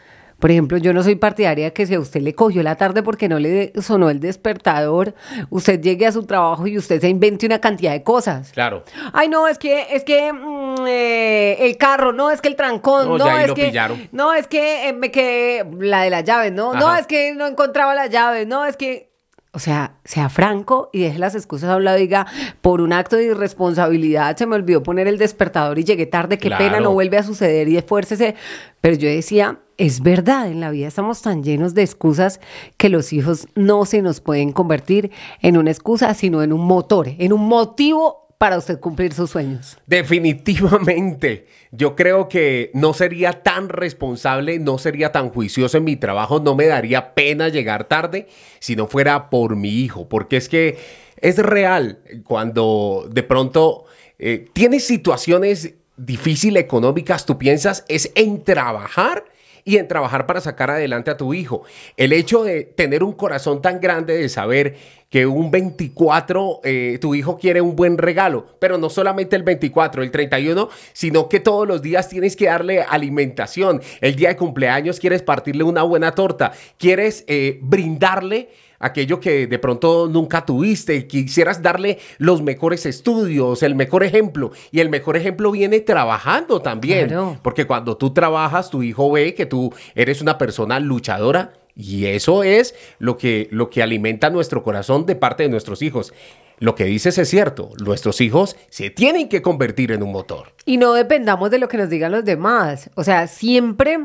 Por 0.45 0.51
ejemplo, 0.51 0.77
yo 0.77 0.93
no 0.93 1.03
soy 1.03 1.15
partidaria 1.15 1.65
de 1.65 1.73
que 1.73 1.87
si 1.87 1.95
a 1.95 1.99
usted 1.99 2.21
le 2.21 2.35
cogió 2.35 2.63
la 2.63 2.77
tarde 2.77 3.03
porque 3.03 3.31
no 3.31 3.39
le 3.39 3.73
sonó 3.81 4.11
el 4.11 4.21
despertador, 4.21 5.15
usted 5.49 5.81
llegue 5.81 6.07
a 6.07 6.13
su 6.13 6.27
trabajo 6.27 6.67
y 6.67 6.77
usted 6.77 7.01
se 7.01 7.09
invente 7.09 7.47
una 7.47 7.63
cantidad 7.63 7.93
de 7.93 8.03
cosas. 8.03 8.53
Claro. 8.53 8.85
Ay, 9.15 9.31
no, 9.31 9.49
es 9.49 9.57
que, 9.57 9.87
es 9.97 10.05
que 10.05 10.31
mm, 10.35 10.87
eh, 10.87 11.57
el 11.61 11.79
carro, 11.79 12.13
no, 12.13 12.31
es 12.31 12.43
que 12.43 12.49
el 12.49 12.57
trancón, 12.57 13.09
No, 13.09 13.17
no, 13.17 13.25
ya 13.25 13.37
ahí 13.37 13.43
es 13.45 13.49
lo 13.49 13.55
que. 13.55 13.65
pillaron. 13.69 14.09
No, 14.13 14.35
es 14.35 14.47
que 14.47 14.89
eh, 14.91 14.93
me 14.93 15.11
quedé. 15.11 15.65
La 15.79 16.03
de 16.03 16.11
las 16.11 16.25
llaves, 16.25 16.53
¿no? 16.53 16.75
No, 16.75 16.95
es 16.95 17.07
que 17.07 17.35
no 17.35 17.47
encontraba 17.47 17.95
las 17.95 18.11
llaves, 18.11 18.47
no, 18.47 18.67
es 18.67 18.77
que. 18.77 19.15
O 19.53 19.59
sea, 19.59 19.95
sea 20.05 20.29
franco 20.29 20.91
y 20.93 21.05
deje 21.05 21.19
las 21.19 21.35
excusas 21.35 21.71
a 21.71 21.77
un 21.77 21.85
lado. 21.85 21.97
Diga, 21.97 22.27
por 22.61 22.83
un 22.83 22.93
acto 22.93 23.17
de 23.17 23.25
irresponsabilidad 23.25 24.37
se 24.37 24.45
me 24.45 24.57
olvidó 24.57 24.83
poner 24.83 25.09
el 25.09 25.17
despertador 25.17 25.79
y 25.79 25.85
llegué 25.85 26.05
tarde. 26.05 26.37
Qué 26.37 26.51
pena, 26.51 26.81
no 26.81 26.93
vuelve 26.93 27.17
a 27.17 27.23
suceder 27.23 27.67
y 27.69 27.79
esfuércese. 27.79 28.35
Pero 28.83 28.97
yo 28.97 29.09
decía, 29.09 29.61
es 29.77 30.01
verdad, 30.03 30.49
en 30.49 30.61
la 30.61 30.71
vida 30.71 30.89
estamos 30.89 31.23
tan 31.23 31.43
llenos 31.43 31.75
de 31.75 31.83
excusas 31.83 32.41
que 32.77 32.89
los 32.89 33.13
hijos 33.13 33.49
no 33.55 33.85
se 33.85 34.03
nos 34.03 34.21
pueden 34.21 34.53
convertir 34.53 35.11
en 35.41 35.57
una 35.57 35.71
excusa, 35.71 36.15
sino 36.15 36.43
en 36.43 36.53
un 36.53 36.63
motor, 36.63 37.09
en 37.19 37.33
un 37.33 37.47
motivo 37.47 38.25
para 38.39 38.59
usted 38.59 38.79
cumplir 38.79 39.15
sus 39.15 39.31
sueños. 39.31 39.79
Definitivamente. 39.87 41.47
Yo 41.71 41.97
creo 41.97 42.29
que 42.29 42.71
no 42.75 42.93
sería 42.93 43.43
tan 43.43 43.69
responsable, 43.69 44.59
no 44.59 44.79
sería 44.79 45.13
tan 45.13 45.31
juicioso 45.31 45.79
en 45.79 45.85
mi 45.85 45.97
trabajo, 45.97 46.41
no 46.41 46.55
me 46.55 46.67
daría 46.67 47.15
pena 47.15 47.49
llegar 47.49 47.85
tarde 47.85 48.29
si 48.59 48.77
no 48.77 48.87
fuera 48.87 49.31
por 49.31 49.57
mi 49.57 49.71
hijo, 49.71 50.09
porque 50.09 50.37
es 50.37 50.49
que 50.49 50.79
es 51.17 51.39
real 51.39 52.01
cuando 52.25 53.09
de 53.11 53.23
pronto 53.23 53.87
eh, 54.19 54.47
tienes 54.53 54.87
situaciones 54.87 55.75
difíciles 55.97 56.63
económicas, 56.63 57.25
tú 57.25 57.39
piensas 57.39 57.85
es 57.89 58.13
en 58.15 58.45
trabajar 58.45 59.25
y 59.65 59.79
en 59.79 59.89
trabajar 59.89 60.27
para 60.27 60.41
sacar 60.41 60.71
adelante 60.71 61.11
a 61.11 61.17
tu 61.17 61.35
hijo. 61.35 61.63
El 61.97 62.13
hecho 62.13 62.45
de 62.45 62.65
tener 62.65 63.03
un 63.03 63.13
corazón 63.13 63.63
tan 63.63 63.81
grande 63.81 64.17
de 64.17 64.29
saber 64.29 64.77
que 65.09 65.27
un 65.27 65.51
24 65.51 66.61
eh, 66.65 66.99
tu 67.01 67.15
hijo 67.15 67.39
quiere 67.39 67.61
un 67.61 67.77
buen 67.77 67.99
regalo, 67.99 68.47
pero 68.59 68.79
no 68.79 68.91
solamente 68.91 69.37
el 69.37 69.45
24, 69.45 70.03
el 70.03 70.11
31, 70.11 70.69
sino 70.93 71.29
que 71.29 71.41
todos 71.41 71.69
los 71.69 71.83
días 71.83 72.09
tienes 72.09 72.37
que 72.37 72.47
darle 72.47 72.83
alimentación. 72.83 73.81
El 74.01 74.17
día 74.17 74.31
de 74.31 74.37
cumpleaños 74.37 74.99
quieres 74.99 75.23
partirle 75.23 75.65
una 75.65 75.83
buena 75.85 76.13
torta, 76.17 76.53
quieres 76.79 77.25
eh, 77.29 77.59
brindarle 77.63 78.51
aquello 78.85 79.19
que 79.19 79.47
de 79.47 79.59
pronto 79.59 80.09
nunca 80.09 80.45
tuviste, 80.45 81.07
quisieras 81.07 81.63
darle 81.63 81.99
los 82.19 82.43
mejores 82.43 82.85
estudios, 82.87 83.63
el 83.63 83.75
mejor 83.75 84.05
ejemplo. 84.05 84.53
Y 84.71 84.81
el 84.81 84.91
mejor 84.91 85.17
ejemplo 85.17 85.51
viene 85.51 85.81
trabajando 85.81 86.61
también. 86.61 87.09
Claro. 87.09 87.39
Porque 87.43 87.67
cuando 87.67 87.97
tú 87.97 88.13
trabajas, 88.13 88.71
tu 88.71 88.83
hijo 88.83 89.11
ve 89.11 89.35
que 89.35 89.47
tú 89.47 89.73
eres 89.95 90.21
una 90.21 90.37
persona 90.37 90.81
luchadora 90.81 91.55
y 91.75 92.07
eso 92.07 92.45
es 92.45 92.75
lo 92.99 93.17
que, 93.17 93.49
lo 93.51 93.71
que 93.71 93.83
alimenta 93.83 94.31
nuestro 94.31 94.63
corazón 94.63 95.07
de 95.07 95.17
parte 95.17 95.43
de 95.45 95.49
nuestros 95.49 95.83
hijos. 95.83 96.13
Lo 96.59 96.75
que 96.75 96.85
dices 96.85 97.19
es 97.19 97.29
cierto, 97.29 97.71
nuestros 97.85 98.21
hijos 98.21 98.57
se 98.71 98.91
tienen 98.91 99.29
que 99.29 99.43
convertir 99.43 99.91
en 99.91 100.03
un 100.03 100.13
motor. 100.13 100.53
Y 100.65 100.77
no 100.77 100.93
dependamos 100.93 101.51
de 101.51 101.59
lo 101.59 101.69
que 101.69 101.79
nos 101.79 101.91
digan 101.91 102.13
los 102.13 102.25
demás. 102.25 102.91
O 102.95 103.03
sea, 103.03 103.27
siempre 103.27 103.99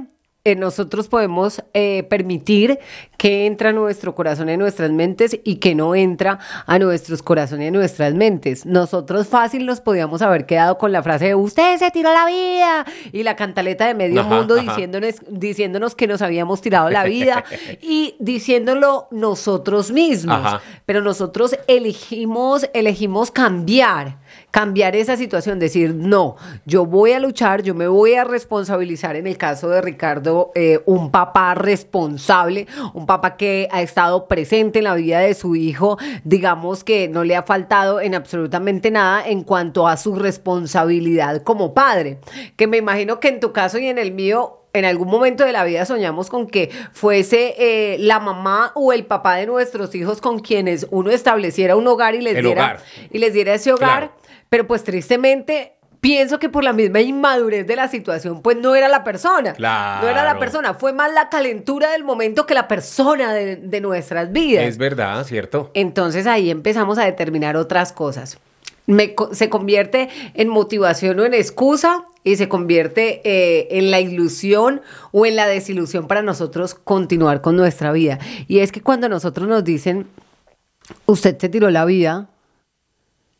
eh, 0.52 0.56
nosotros 0.56 1.08
podemos 1.08 1.64
eh, 1.74 2.04
permitir 2.10 2.80
que 3.18 3.46
entra 3.46 3.70
a 3.70 3.74
nuestro 3.74 4.16
corazón 4.16 4.50
y 4.50 4.54
a 4.54 4.58
nuestras 4.58 4.92
mentes 4.92 5.40
y 5.44 5.56
que 5.58 5.76
no 5.76 5.94
entra 5.94 6.40
a 6.66 6.80
nuestros 6.80 7.22
corazones 7.22 7.66
y 7.66 7.68
a 7.68 7.72
nuestras 7.72 8.14
mentes. 8.14 8.66
Nosotros 8.66 9.28
fácil 9.28 9.66
nos 9.66 9.82
podíamos 9.82 10.22
haber 10.22 10.46
quedado 10.46 10.78
con 10.78 10.92
la 10.92 11.04
frase 11.04 11.26
de 11.26 11.36
usted 11.36 11.78
se 11.78 11.92
tiró 11.92 12.14
la 12.14 12.26
vida 12.26 12.86
y 13.12 13.24
la 13.24 13.36
cantaleta 13.36 13.86
de 13.88 13.94
medio 13.94 14.22
Ajá, 14.22 14.30
mundo 14.30 14.56
ajá. 14.56 14.64
diciéndonos, 14.64 15.16
diciéndonos 15.28 15.96
que 15.96 16.08
nos 16.08 16.22
habíamos 16.22 16.62
tirado 16.62 16.90
la 16.90 17.04
vida 17.04 17.44
y 17.82 18.16
diciéndolo 18.20 19.08
nosotros 19.12 19.92
mismos. 19.92 20.38
Ajá. 20.38 20.62
Pero 20.86 21.02
nosotros 21.02 21.58
elegimos, 21.68 22.70
elegimos 22.74 23.32
cambiar, 23.32 24.18
cambiar 24.52 24.96
esa 24.96 25.18
situación, 25.18 25.60
decir, 25.60 25.94
no, 25.94 26.36
yo 26.66 26.86
voy 26.86 27.12
a 27.12 27.20
luchar, 27.20 27.62
yo 27.64 27.76
me 27.76 27.88
voy 27.88 28.16
a 28.16 28.24
responsabilizar 28.24 29.16
en 29.16 29.28
el 29.28 29.38
caso 29.38 29.70
de 29.70 29.82
Ricardo, 29.82 30.52
eh, 30.56 30.82
un 30.86 31.12
papá 31.12 31.56
responsable, 31.56 32.68
un 32.94 33.06
papá 33.06 33.38
que 33.38 33.68
ha 33.72 33.82
estado 33.82 34.28
presente 34.28 34.80
en 34.80 34.86
la 34.86 34.96
vida 34.96 35.20
de 35.20 35.34
su 35.34 35.56
hijo, 35.56 35.98
digamos 36.24 36.84
que 36.84 37.08
no 37.08 37.24
le 37.24 37.36
ha 37.36 37.44
faltado 37.44 38.02
en 38.02 38.16
absolutamente 38.16 38.92
nada 38.92 39.28
en 39.28 39.44
cuanto 39.44 39.88
a 39.88 39.98
su 39.98 40.16
responsabilidad 40.16 41.44
como 41.44 41.74
padre, 41.74 42.20
que 42.56 42.68
me 42.68 42.78
imagino 42.78 43.20
que 43.20 43.30
en 43.30 43.40
tu 43.40 43.52
caso 43.52 43.78
y 43.78 43.88
en 43.88 43.98
el 43.98 44.12
mío 44.12 44.59
en 44.74 44.86
algún 44.86 45.08
momento 45.10 45.44
de 45.46 45.52
la 45.52 45.64
vida 45.64 45.86
soñamos 45.86 46.30
con 46.30 46.48
que 46.48 46.70
fuese 46.94 47.56
eh, 47.58 47.98
la 48.00 48.20
mamá 48.20 48.72
o 48.76 48.94
el 48.94 49.06
papá 49.06 49.36
de 49.36 49.46
nuestros 49.48 49.94
hijos 49.96 50.22
con 50.22 50.40
quienes 50.40 50.88
uno 50.92 51.10
estableciera 51.12 51.76
un 51.76 51.88
hogar 51.88 52.16
y 52.16 52.22
les 52.22 52.36
El 52.36 52.46
diera 52.46 52.64
hogar. 52.64 52.80
y 53.12 53.18
les 53.18 53.34
diera 53.34 53.54
ese 53.54 53.74
hogar, 53.74 54.00
Claro. 54.10 54.12
pero 54.50 54.68
pues 54.68 54.84
tristemente 54.84 55.74
pienso 56.02 56.40
que 56.40 56.48
por 56.48 56.64
la 56.64 56.72
misma 56.72 57.02
inmadurez 57.02 57.68
de 57.68 57.76
la 57.76 57.88
situación 57.90 58.42
pues 58.42 58.56
no 58.58 58.74
era 58.76 58.88
la 58.88 59.04
persona, 59.04 59.54
Claro. 59.54 60.04
no 60.06 60.10
era 60.10 60.24
la 60.24 60.38
persona, 60.40 60.74
fue 60.74 60.94
más 60.94 61.12
la 61.14 61.30
calentura 61.30 61.90
del 61.92 62.04
momento 62.04 62.46
que 62.46 62.54
la 62.54 62.68
persona 62.68 63.34
de, 63.34 63.58
de 63.58 63.82
nuestras 63.82 64.32
vidas. 64.32 64.66
Es 64.66 64.78
verdad, 64.78 65.24
¿cierto? 65.26 65.72
Entonces 65.74 66.26
ahí 66.28 66.50
empezamos 66.52 66.98
a 67.00 67.06
determinar 67.06 67.58
otras 67.58 67.92
cosas. 67.92 68.40
Me 68.90 69.16
se 69.34 69.50
convierte 69.50 70.10
en 70.34 70.50
motivación 70.50 71.20
o 71.20 71.26
en 71.26 71.36
excusa 71.36 72.06
y 72.24 72.36
se 72.38 72.50
convierte 72.50 73.22
eh, 73.24 73.68
en 73.78 73.92
la 73.92 74.00
ilusión 74.00 74.82
o 75.12 75.26
en 75.28 75.36
la 75.36 75.48
desilusión 75.48 76.08
para 76.08 76.24
nosotros 76.24 76.74
continuar 76.74 77.42
con 77.42 77.56
nuestra 77.56 77.92
vida. 77.92 78.18
Y 78.48 78.60
es 78.60 78.72
que 78.72 78.82
cuando 78.82 79.08
nosotros 79.08 79.48
nos 79.48 79.64
dicen, 79.64 80.08
usted 81.06 81.38
se 81.38 81.50
tiró 81.50 81.70
la 81.70 81.86
vida, 81.86 82.30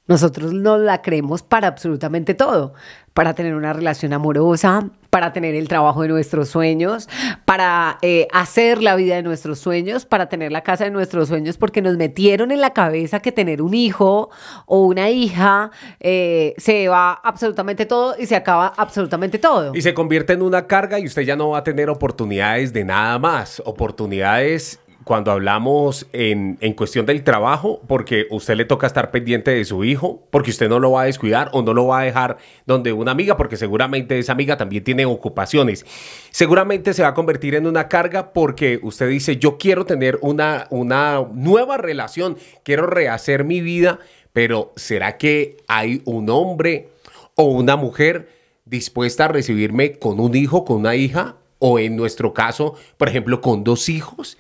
Nosotros 0.10 0.54
nos 0.54 0.80
la 0.82 1.04
creemos 1.04 1.44
para 1.44 1.68
absolutamente 1.68 2.34
todo, 2.34 2.74
para 3.14 3.36
tener 3.36 3.54
una 3.54 3.74
relación 3.74 4.12
amorosa, 4.12 4.90
para 5.12 5.34
tener 5.34 5.54
el 5.54 5.68
trabajo 5.68 6.02
de 6.02 6.08
nuestros 6.08 6.50
sueños, 6.50 7.08
para 7.46 8.00
eh, 8.02 8.28
hacer 8.34 8.82
la 8.82 8.96
vida 8.96 9.18
de 9.18 9.22
nuestros 9.22 9.60
sueños, 9.60 10.06
para 10.06 10.28
tener 10.28 10.52
la 10.52 10.64
casa 10.64 10.86
de 10.86 10.90
nuestros 10.90 11.28
sueños, 11.28 11.58
porque 11.58 11.84
nos 11.84 11.96
metieron 11.96 12.52
en 12.52 12.60
la 12.60 12.74
cabeza 12.74 13.20
que 13.20 13.32
tener 13.32 13.62
un 13.62 13.76
hijo 13.76 14.32
o 14.66 14.88
una 14.88 15.12
hija 15.12 15.70
eh, 16.00 16.56
se 16.58 16.88
va 16.88 17.14
absolutamente 17.14 17.86
todo 17.86 18.16
y 18.18 18.26
se 18.26 18.36
acaba 18.36 18.74
absolutamente 18.78 19.38
todo. 19.38 19.76
Y 19.76 19.84
se 19.84 19.94
convierte 19.94 20.34
en 20.34 20.42
una 20.42 20.66
carga 20.66 20.98
y 20.98 21.06
usted 21.06 21.22
ya 21.22 21.36
no 21.36 21.50
va 21.50 21.60
a 21.60 21.64
tener 21.64 21.88
oportunidades 21.88 22.74
de 22.74 22.84
nada 22.84 23.20
más, 23.20 23.62
oportunidades 23.64 24.80
cuando 25.10 25.32
hablamos 25.32 26.06
en, 26.14 26.60
en, 26.62 26.74
cuestión 26.74 27.08
del 27.08 27.24
trabajo, 27.24 27.82
porque 27.88 28.28
usted 28.30 28.54
le 28.54 28.66
toca 28.66 28.86
estar 28.86 29.10
pendiente 29.10 29.50
de 29.50 29.66
su 29.66 29.84
hijo, 29.84 30.22
porque 30.30 30.52
usted 30.52 30.70
no 30.70 30.78
lo 30.78 30.92
va 30.92 31.02
a 31.02 31.06
descuidar 31.06 31.50
o 31.52 31.64
no 31.64 31.74
lo 31.74 31.88
va 31.88 32.02
a 32.02 32.04
dejar 32.04 32.38
donde 32.68 32.94
una 32.94 33.10
amiga, 33.10 33.36
porque 33.36 33.58
seguramente 33.58 34.20
esa 34.20 34.34
amiga 34.34 34.56
también 34.56 34.84
tiene 34.84 35.08
ocupaciones. 35.08 35.84
Seguramente 36.30 36.94
se 36.94 37.02
va 37.02 37.08
a 37.08 37.14
convertir 37.16 37.56
en 37.56 37.66
una 37.66 37.88
carga 37.88 38.34
porque 38.34 38.80
usted 38.84 39.10
dice, 39.10 39.38
yo 39.38 39.58
quiero 39.58 39.84
tener 39.84 40.20
una, 40.22 40.68
una 40.70 41.26
nueva 41.34 41.78
relación, 41.78 42.38
quiero 42.62 42.86
rehacer 42.86 43.46
mi 43.46 43.62
vida, 43.62 43.98
pero 44.32 44.74
¿será 44.76 45.18
que 45.18 45.58
hay 45.68 46.04
un 46.06 46.30
hombre 46.30 46.90
o 47.34 47.46
una 47.46 47.78
mujer 47.78 48.30
dispuesta 48.66 49.26
a 49.26 49.30
recibirme 49.30 49.94
con 49.94 50.20
un 50.20 50.36
hijo, 50.36 50.66
con 50.66 50.78
una 50.78 50.96
hija? 50.96 51.38
O 51.58 51.80
en 51.80 51.96
nuestro 51.96 52.32
caso, 52.32 52.76
por 52.98 53.10
ejemplo, 53.10 53.42
con 53.42 53.64
dos 53.64 53.90
hijos. 53.90 54.38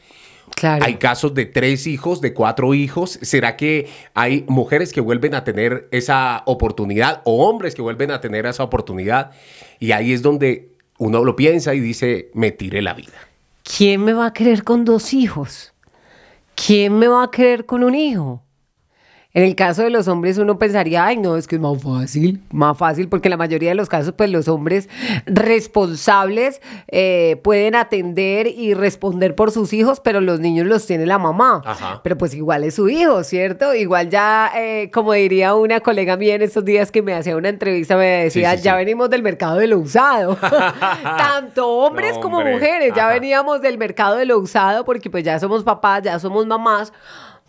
Hay 0.61 0.95
casos 0.95 1.33
de 1.33 1.45
tres 1.45 1.87
hijos, 1.87 2.21
de 2.21 2.33
cuatro 2.33 2.73
hijos. 2.73 3.19
¿Será 3.21 3.55
que 3.55 3.87
hay 4.13 4.45
mujeres 4.47 4.91
que 4.91 5.01
vuelven 5.01 5.35
a 5.35 5.43
tener 5.43 5.87
esa 5.91 6.43
oportunidad 6.45 7.21
o 7.25 7.47
hombres 7.47 7.75
que 7.75 7.81
vuelven 7.81 8.11
a 8.11 8.21
tener 8.21 8.45
esa 8.45 8.63
oportunidad? 8.63 9.31
Y 9.79 9.91
ahí 9.91 10.13
es 10.13 10.21
donde 10.21 10.69
uno 10.97 11.23
lo 11.23 11.35
piensa 11.35 11.73
y 11.73 11.79
dice, 11.79 12.29
me 12.33 12.51
tiré 12.51 12.81
la 12.81 12.93
vida. 12.93 13.17
¿Quién 13.63 14.03
me 14.03 14.13
va 14.13 14.27
a 14.27 14.33
querer 14.33 14.63
con 14.63 14.85
dos 14.85 15.13
hijos? 15.13 15.73
¿Quién 16.55 16.97
me 16.97 17.07
va 17.07 17.23
a 17.23 17.31
querer 17.31 17.65
con 17.65 17.83
un 17.83 17.95
hijo? 17.95 18.43
En 19.31 19.43
el 19.43 19.55
caso 19.55 19.83
de 19.83 19.91
los 19.91 20.07
hombres 20.07 20.39
uno 20.39 20.57
pensaría, 20.57 21.05
ay 21.05 21.17
no, 21.17 21.37
es 21.37 21.47
que 21.47 21.57
es 21.57 21.61
más 21.61 21.79
fácil, 21.83 22.41
más 22.51 22.75
fácil, 22.75 23.09
porque 23.09 23.27
en 23.27 23.31
la 23.31 23.37
mayoría 23.37 23.69
de 23.69 23.75
los 23.75 23.87
casos 23.87 24.15
pues 24.17 24.31
los 24.31 24.47
hombres 24.47 24.89
responsables 25.27 26.61
eh, 26.87 27.39
pueden 27.43 27.75
atender 27.75 28.47
y 28.47 28.73
responder 28.73 29.35
por 29.35 29.51
sus 29.51 29.71
hijos, 29.71 29.99
pero 29.99 30.19
los 30.19 30.39
niños 30.39 30.65
los 30.65 30.87
tiene 30.87 31.05
la 31.05 31.19
mamá. 31.19 31.61
Pero 32.01 32.17
pues 32.17 32.33
igual 32.33 32.63
es 32.63 32.73
su 32.73 32.89
hijo, 32.89 33.23
¿cierto? 33.23 33.75
Igual 33.75 34.09
ya, 34.09 34.51
eh, 34.55 34.89
como 34.91 35.13
diría 35.13 35.53
una 35.53 35.79
colega 35.81 36.17
mía 36.17 36.33
en 36.33 36.41
estos 36.41 36.65
días 36.65 36.91
que 36.91 37.03
me 37.03 37.13
hacía 37.13 37.37
una 37.37 37.49
entrevista, 37.49 37.97
me 37.97 38.23
decía, 38.23 38.55
ya 38.55 38.75
venimos 38.75 39.11
del 39.11 39.21
mercado 39.21 39.57
de 39.57 39.67
lo 39.67 39.77
usado. 39.77 40.37
Tanto 41.03 41.67
hombres 41.67 42.17
como 42.17 42.41
mujeres, 42.41 42.93
ya 42.95 43.07
veníamos 43.07 43.61
del 43.61 43.77
mercado 43.77 44.15
de 44.15 44.25
lo 44.25 44.39
usado 44.39 44.85
porque 44.85 45.11
pues 45.11 45.23
ya 45.23 45.39
somos 45.39 45.63
papás, 45.63 46.01
ya 46.01 46.17
somos 46.17 46.47
mamás. 46.47 46.91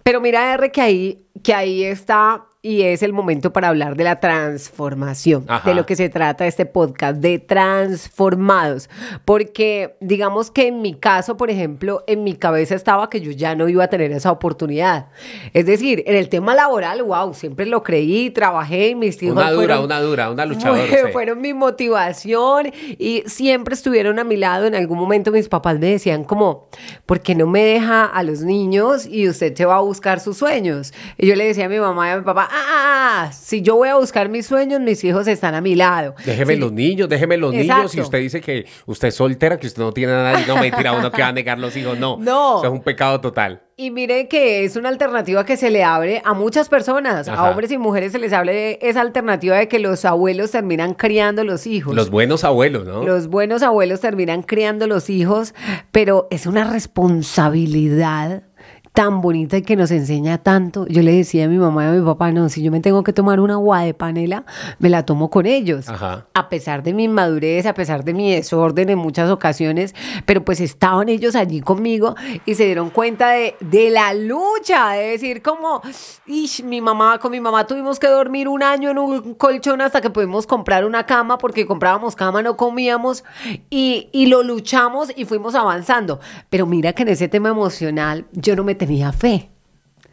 Pero 0.02 0.20
mira, 0.20 0.52
R, 0.54 0.70
que 0.70 0.80
ahí, 0.80 1.26
que 1.42 1.54
ahí 1.54 1.84
está 1.84 2.46
y 2.62 2.82
es 2.82 3.02
el 3.02 3.14
momento 3.14 3.54
para 3.54 3.68
hablar 3.68 3.96
de 3.96 4.04
la 4.04 4.20
transformación, 4.20 5.46
de 5.64 5.74
lo 5.74 5.86
que 5.86 5.96
se 5.96 6.10
trata 6.10 6.46
este 6.46 6.66
podcast, 6.66 7.16
de 7.16 7.38
transformados. 7.38 8.90
Porque 9.24 9.96
digamos 10.00 10.50
que 10.50 10.66
en 10.66 10.82
mi 10.82 10.94
caso, 10.94 11.38
por 11.38 11.48
ejemplo, 11.48 12.04
en 12.06 12.22
mi 12.22 12.34
cabeza 12.34 12.74
estaba 12.74 13.08
que 13.08 13.22
yo 13.22 13.30
ya 13.30 13.54
no 13.54 13.66
iba 13.68 13.84
a 13.84 13.88
tener 13.88 14.12
esa 14.12 14.30
oportunidad. 14.30 15.06
Es 15.54 15.64
decir, 15.64 16.02
en 16.06 16.16
el 16.16 16.28
tema 16.28 16.54
laboral, 16.54 17.02
wow, 17.02 17.32
siempre 17.32 17.64
lo 17.64 17.82
creí, 17.82 18.28
trabajé, 18.28 18.94
mis 18.94 19.22
hijos 19.22 19.38
Una 19.38 19.52
dura, 19.52 19.80
una 19.80 20.00
dura, 20.00 20.30
una 20.30 20.44
luchadora. 20.44 20.82
Fueron 21.12 21.40
mi 21.40 21.54
motivación 21.54 22.70
y 22.98 23.22
siempre 23.24 23.72
estuvieron 23.72 24.18
a 24.18 24.24
mi 24.24 24.36
lado. 24.36 24.66
En 24.66 24.74
algún 24.74 24.98
momento 24.98 25.32
mis 25.32 25.48
papás 25.48 25.78
me 25.78 25.92
decían 25.92 26.24
como, 26.24 26.68
¿por 27.06 27.20
qué 27.20 27.34
no 27.34 27.46
me 27.46 27.64
deja 27.64 28.04
a 28.04 28.22
los 28.22 28.42
niños 28.42 29.06
y 29.06 29.30
usted 29.30 29.54
se 29.54 29.64
va 29.64 29.76
a 29.76 29.80
buscar 29.80 30.20
sus 30.20 30.36
sueños? 30.36 30.92
Y 31.16 31.26
yo 31.26 31.36
le 31.36 31.46
decía 31.46 31.64
a 31.64 31.68
mi 31.70 31.80
mamá 31.80 32.08
y 32.08 32.10
a 32.10 32.16
mi 32.18 32.22
papá, 32.24 32.49
ah, 32.50 33.30
si 33.32 33.62
yo 33.62 33.76
voy 33.76 33.88
a 33.88 33.96
buscar 33.96 34.28
mis 34.28 34.46
sueños, 34.46 34.80
mis 34.80 35.02
hijos 35.04 35.26
están 35.26 35.54
a 35.54 35.60
mi 35.60 35.74
lado. 35.74 36.14
Déjeme 36.24 36.56
los 36.56 36.72
niños, 36.72 37.08
déjeme 37.08 37.36
los 37.36 37.52
niños. 37.52 37.90
Si 37.90 38.00
usted 38.00 38.18
dice 38.18 38.40
que 38.40 38.66
usted 38.86 39.08
es 39.08 39.14
soltera, 39.14 39.58
que 39.58 39.66
usted 39.66 39.82
no 39.82 39.92
tiene 39.92 40.12
nada, 40.12 40.40
y 40.40 40.46
no 40.46 40.56
mentira, 40.56 40.92
uno 40.92 41.10
que 41.10 41.22
va 41.22 41.28
a 41.28 41.32
negar 41.32 41.58
los 41.58 41.76
hijos, 41.76 41.98
no. 41.98 42.18
No. 42.30 42.58
Eso 42.58 42.66
es 42.66 42.72
un 42.72 42.82
pecado 42.82 43.20
total. 43.20 43.62
Y 43.76 43.90
mire 43.90 44.28
que 44.28 44.62
es 44.64 44.76
una 44.76 44.90
alternativa 44.90 45.46
que 45.46 45.56
se 45.56 45.70
le 45.70 45.82
abre 45.82 46.20
a 46.26 46.34
muchas 46.34 46.68
personas, 46.68 47.28
a 47.28 47.50
hombres 47.50 47.70
y 47.70 47.78
mujeres 47.78 48.12
se 48.12 48.18
les 48.18 48.30
abre 48.34 48.78
esa 48.86 49.00
alternativa 49.00 49.56
de 49.56 49.68
que 49.68 49.78
los 49.78 50.04
abuelos 50.04 50.50
terminan 50.50 50.92
criando 50.92 51.44
los 51.44 51.66
hijos. 51.66 51.94
Los 51.94 52.10
buenos 52.10 52.44
abuelos, 52.44 52.84
¿no? 52.84 53.02
Los 53.04 53.28
buenos 53.28 53.62
abuelos 53.62 54.00
terminan 54.00 54.42
criando 54.42 54.86
los 54.86 55.08
hijos, 55.08 55.54
pero 55.92 56.28
es 56.30 56.46
una 56.46 56.64
responsabilidad 56.70 58.42
tan 58.92 59.20
bonita 59.20 59.56
y 59.56 59.62
que 59.62 59.76
nos 59.76 59.90
enseña 59.90 60.38
tanto. 60.38 60.86
Yo 60.88 61.02
le 61.02 61.12
decía 61.12 61.44
a 61.44 61.48
mi 61.48 61.58
mamá 61.58 61.84
y 61.84 61.88
a 61.88 61.92
mi 61.92 62.04
papá, 62.04 62.32
no, 62.32 62.48
si 62.48 62.62
yo 62.62 62.72
me 62.72 62.80
tengo 62.80 63.04
que 63.04 63.12
tomar 63.12 63.38
una 63.38 63.54
agua 63.54 63.82
de 63.82 63.94
panela, 63.94 64.44
me 64.78 64.88
la 64.88 65.04
tomo 65.04 65.30
con 65.30 65.46
ellos. 65.46 65.88
A 66.34 66.48
pesar 66.48 66.82
de 66.82 66.92
mi 66.92 67.04
inmadurez, 67.04 67.66
a 67.66 67.74
pesar 67.74 68.04
de 68.04 68.14
mi 68.14 68.34
desorden 68.34 68.90
en 68.90 68.98
muchas 68.98 69.30
ocasiones, 69.30 69.94
pero 70.26 70.44
pues 70.44 70.60
estaban 70.60 71.08
ellos 71.08 71.36
allí 71.36 71.60
conmigo 71.60 72.16
y 72.44 72.56
se 72.56 72.64
dieron 72.64 72.90
cuenta 72.90 73.30
de, 73.30 73.54
de 73.60 73.90
la 73.90 74.12
lucha, 74.12 74.90
de 74.90 75.10
decir 75.10 75.40
como, 75.40 75.82
Ish, 76.26 76.64
mi 76.64 76.80
mamá, 76.80 77.18
con 77.18 77.30
mi 77.30 77.40
mamá 77.40 77.66
tuvimos 77.66 78.00
que 78.00 78.08
dormir 78.08 78.48
un 78.48 78.62
año 78.62 78.90
en 78.90 78.98
un 78.98 79.34
colchón 79.34 79.80
hasta 79.80 80.00
que 80.00 80.10
pudimos 80.10 80.46
comprar 80.46 80.84
una 80.84 81.06
cama 81.06 81.38
porque 81.38 81.64
comprábamos 81.64 82.16
cama, 82.16 82.42
no 82.42 82.56
comíamos 82.56 83.24
y, 83.70 84.08
y 84.12 84.26
lo 84.26 84.42
luchamos 84.42 85.12
y 85.14 85.26
fuimos 85.26 85.54
avanzando. 85.54 86.18
Pero 86.48 86.66
mira 86.66 86.92
que 86.92 87.02
en 87.02 87.08
ese 87.08 87.28
tema 87.28 87.50
emocional 87.50 88.26
yo 88.32 88.56
no 88.56 88.64
me 88.64 88.79
tenía 88.80 89.12
fe. 89.12 89.50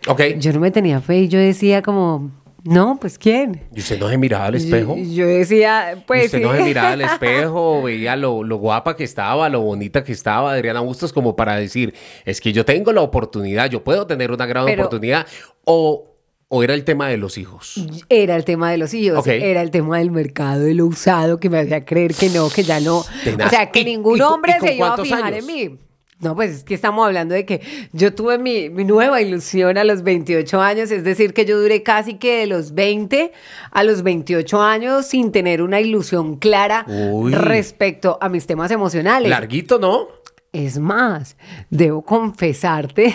Ok. 0.08 0.22
Yo 0.38 0.52
no 0.54 0.60
me 0.60 0.72
tenía 0.72 1.00
fe 1.00 1.20
y 1.22 1.28
yo 1.30 1.40
decía 1.40 1.82
como, 1.82 2.32
no, 2.64 2.98
pues 3.00 3.18
¿quién? 3.18 3.62
¿Y 3.74 3.80
usted 3.80 3.98
no 3.98 4.10
se 4.10 4.18
miraba 4.18 4.46
al 4.46 4.56
espejo? 4.56 4.98
Yo, 4.98 5.26
decía, 5.26 6.04
pues. 6.06 6.24
¿Y 6.24 6.26
usted 6.26 6.42
no 6.42 6.54
se 6.54 6.64
miraba 6.64 6.92
al 6.92 7.02
espejo, 7.14 7.82
veía 7.82 8.18
lo, 8.18 8.44
lo, 8.44 8.58
guapa 8.58 8.98
que 8.98 9.06
estaba, 9.06 9.48
lo 9.48 9.62
bonita 9.62 10.04
que 10.04 10.12
estaba 10.12 10.52
Adriana 10.52 10.82
Bustos, 10.82 11.14
como 11.14 11.36
para 11.38 11.56
decir, 11.56 11.94
es 12.26 12.42
que 12.42 12.52
yo 12.52 12.66
tengo 12.66 12.92
la 12.92 13.02
oportunidad, 13.02 13.70
yo 13.70 13.84
puedo 13.84 14.06
tener 14.06 14.32
una 14.32 14.46
gran 14.46 14.70
oportunidad. 14.70 15.26
O, 15.64 16.14
¿O 16.50 16.64
era 16.64 16.74
el 16.74 16.86
tema 16.86 17.10
de 17.10 17.18
los 17.18 17.38
hijos? 17.38 17.76
Era 18.08 18.38
el 18.38 18.46
tema 18.46 18.72
de 18.72 18.78
los 18.78 18.94
hijos. 18.94 19.28
Era 19.28 19.62
el 19.62 19.70
tema 19.70 20.00
del 20.00 20.12
mercado 20.12 20.62
de 20.62 20.74
lo 20.74 20.86
usado 20.86 21.42
que 21.42 21.50
me 21.50 21.60
hacía 21.60 21.84
creer 21.84 22.14
que 22.14 22.30
no, 22.30 22.50
que 22.50 22.64
ya 22.64 22.80
no. 22.80 23.00
O 23.00 23.50
sea, 23.50 23.70
que 23.70 23.84
ningún 23.84 24.22
hombre 24.22 24.56
se 24.62 24.76
iba 24.76 24.94
a 24.94 24.98
fijar 24.98 25.34
en 25.34 25.46
mí. 25.46 25.78
No, 26.20 26.36
pues 26.36 26.52
es 26.52 26.64
que 26.64 26.74
estamos 26.74 27.06
hablando 27.06 27.36
de 27.36 27.46
que 27.46 27.62
yo 27.94 28.14
tuve 28.16 28.40
mi, 28.40 28.70
nueva 28.70 29.22
ilusión 29.22 29.78
a 29.78 29.84
los 29.84 30.02
28 30.02 30.60
años, 30.60 30.90
es 30.90 31.04
decir, 31.04 31.34
que 31.34 31.46
yo 31.46 31.60
duré 31.60 31.84
casi 31.84 32.16
que 32.16 32.40
de 32.40 32.48
los 32.48 32.74
20 32.74 33.32
a 33.70 33.84
los 33.84 34.02
28 34.02 34.60
años 34.60 35.06
sin 35.06 35.32
tener 35.32 35.62
una 35.62 35.80
ilusión 35.80 36.38
clara 36.38 36.88
respecto 37.30 38.18
a 38.20 38.30
mis 38.30 38.48
temas 38.48 38.72
emocionales. 38.72 39.30
Larguito, 39.30 39.78
¿no? 39.78 40.08
Es 40.54 40.80
más, 40.80 41.38
debo 41.70 42.02
confesarte 42.02 43.14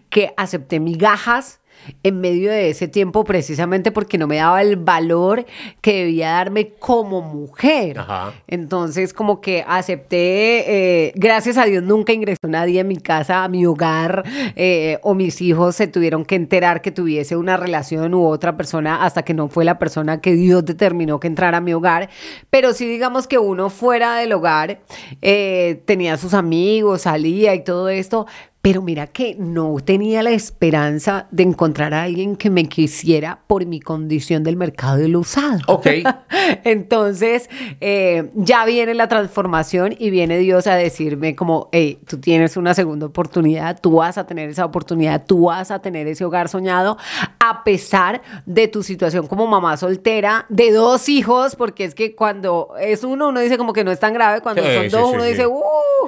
que 0.10 0.34
acepté 0.36 0.80
migajas 0.80 1.60
en 2.02 2.20
medio 2.20 2.50
de 2.50 2.70
ese 2.70 2.88
tiempo 2.88 3.24
precisamente 3.24 3.92
porque 3.92 4.18
no 4.18 4.26
me 4.26 4.36
daba 4.36 4.62
el 4.62 4.76
valor 4.76 5.46
que 5.80 6.04
debía 6.04 6.30
darme 6.30 6.70
como 6.78 7.20
mujer. 7.20 8.00
Entonces 8.46 9.12
como 9.12 9.40
que 9.40 9.64
acepté, 9.66 11.06
eh, 11.06 11.12
gracias 11.14 11.56
a 11.56 11.64
Dios 11.64 11.82
nunca 11.82 12.12
ingresó 12.12 12.46
nadie 12.48 12.80
a 12.80 12.84
mi 12.84 12.96
casa, 12.96 13.44
a 13.44 13.48
mi 13.48 13.66
hogar, 13.66 14.24
eh, 14.56 14.98
o 15.02 15.14
mis 15.14 15.40
hijos 15.40 15.76
se 15.76 15.86
tuvieron 15.86 16.24
que 16.24 16.34
enterar 16.34 16.82
que 16.82 16.90
tuviese 16.90 17.36
una 17.36 17.56
relación 17.56 18.14
u 18.14 18.26
otra 18.26 18.56
persona 18.56 19.04
hasta 19.04 19.22
que 19.22 19.34
no 19.34 19.48
fue 19.48 19.64
la 19.64 19.78
persona 19.78 20.20
que 20.20 20.32
Dios 20.32 20.64
determinó 20.64 21.20
que 21.20 21.26
entrara 21.26 21.58
a 21.58 21.60
mi 21.60 21.72
hogar. 21.72 22.08
Pero 22.50 22.72
sí 22.72 22.86
digamos 22.86 23.26
que 23.26 23.38
uno 23.38 23.70
fuera 23.70 24.16
del 24.16 24.32
hogar 24.32 24.80
eh, 25.22 25.82
tenía 25.84 26.16
sus 26.16 26.34
amigos, 26.34 27.02
salía 27.02 27.54
y 27.54 27.64
todo 27.64 27.88
esto, 27.88 28.26
pero 28.60 28.82
mira 28.82 29.06
que 29.06 29.36
no 29.38 29.76
tenía 29.84 30.22
la 30.22 30.30
esperanza 30.30 31.26
de 31.30 31.44
encontrar 31.44 31.94
a 31.94 32.02
alguien 32.02 32.36
que 32.36 32.50
me 32.50 32.68
quisiera 32.68 33.40
por 33.46 33.64
mi 33.66 33.78
condición 33.80 34.42
del 34.42 34.56
mercado 34.56 34.96
de 34.96 35.08
lo 35.08 35.20
usado. 35.20 35.60
Ok. 35.68 35.86
Entonces, 36.64 37.48
eh, 37.80 38.30
ya 38.34 38.64
viene 38.64 38.94
la 38.94 39.08
transformación 39.08 39.94
y 39.96 40.10
viene 40.10 40.38
Dios 40.38 40.66
a 40.66 40.74
decirme 40.74 41.36
como, 41.36 41.68
hey, 41.70 42.00
tú 42.06 42.18
tienes 42.18 42.56
una 42.56 42.74
segunda 42.74 43.06
oportunidad, 43.06 43.80
tú 43.80 43.92
vas 43.92 44.18
a 44.18 44.26
tener 44.26 44.50
esa 44.50 44.64
oportunidad, 44.64 45.24
tú 45.24 45.44
vas 45.44 45.70
a 45.70 45.80
tener 45.80 46.08
ese 46.08 46.24
hogar 46.24 46.48
soñado, 46.48 46.98
a 47.38 47.62
pesar 47.62 48.22
de 48.44 48.66
tu 48.66 48.82
situación 48.82 49.28
como 49.28 49.46
mamá 49.46 49.76
soltera, 49.76 50.46
de 50.48 50.72
dos 50.72 51.08
hijos, 51.08 51.54
porque 51.54 51.84
es 51.84 51.94
que 51.94 52.16
cuando 52.16 52.74
es 52.80 53.04
uno, 53.04 53.28
uno 53.28 53.40
dice 53.40 53.56
como 53.56 53.72
que 53.72 53.84
no 53.84 53.92
es 53.92 54.00
tan 54.00 54.12
grave, 54.12 54.40
cuando 54.40 54.62
son 54.62 54.88
dos, 54.88 55.14
uno 55.14 55.22
dice, 55.22 55.46
¡uh! 55.46 55.62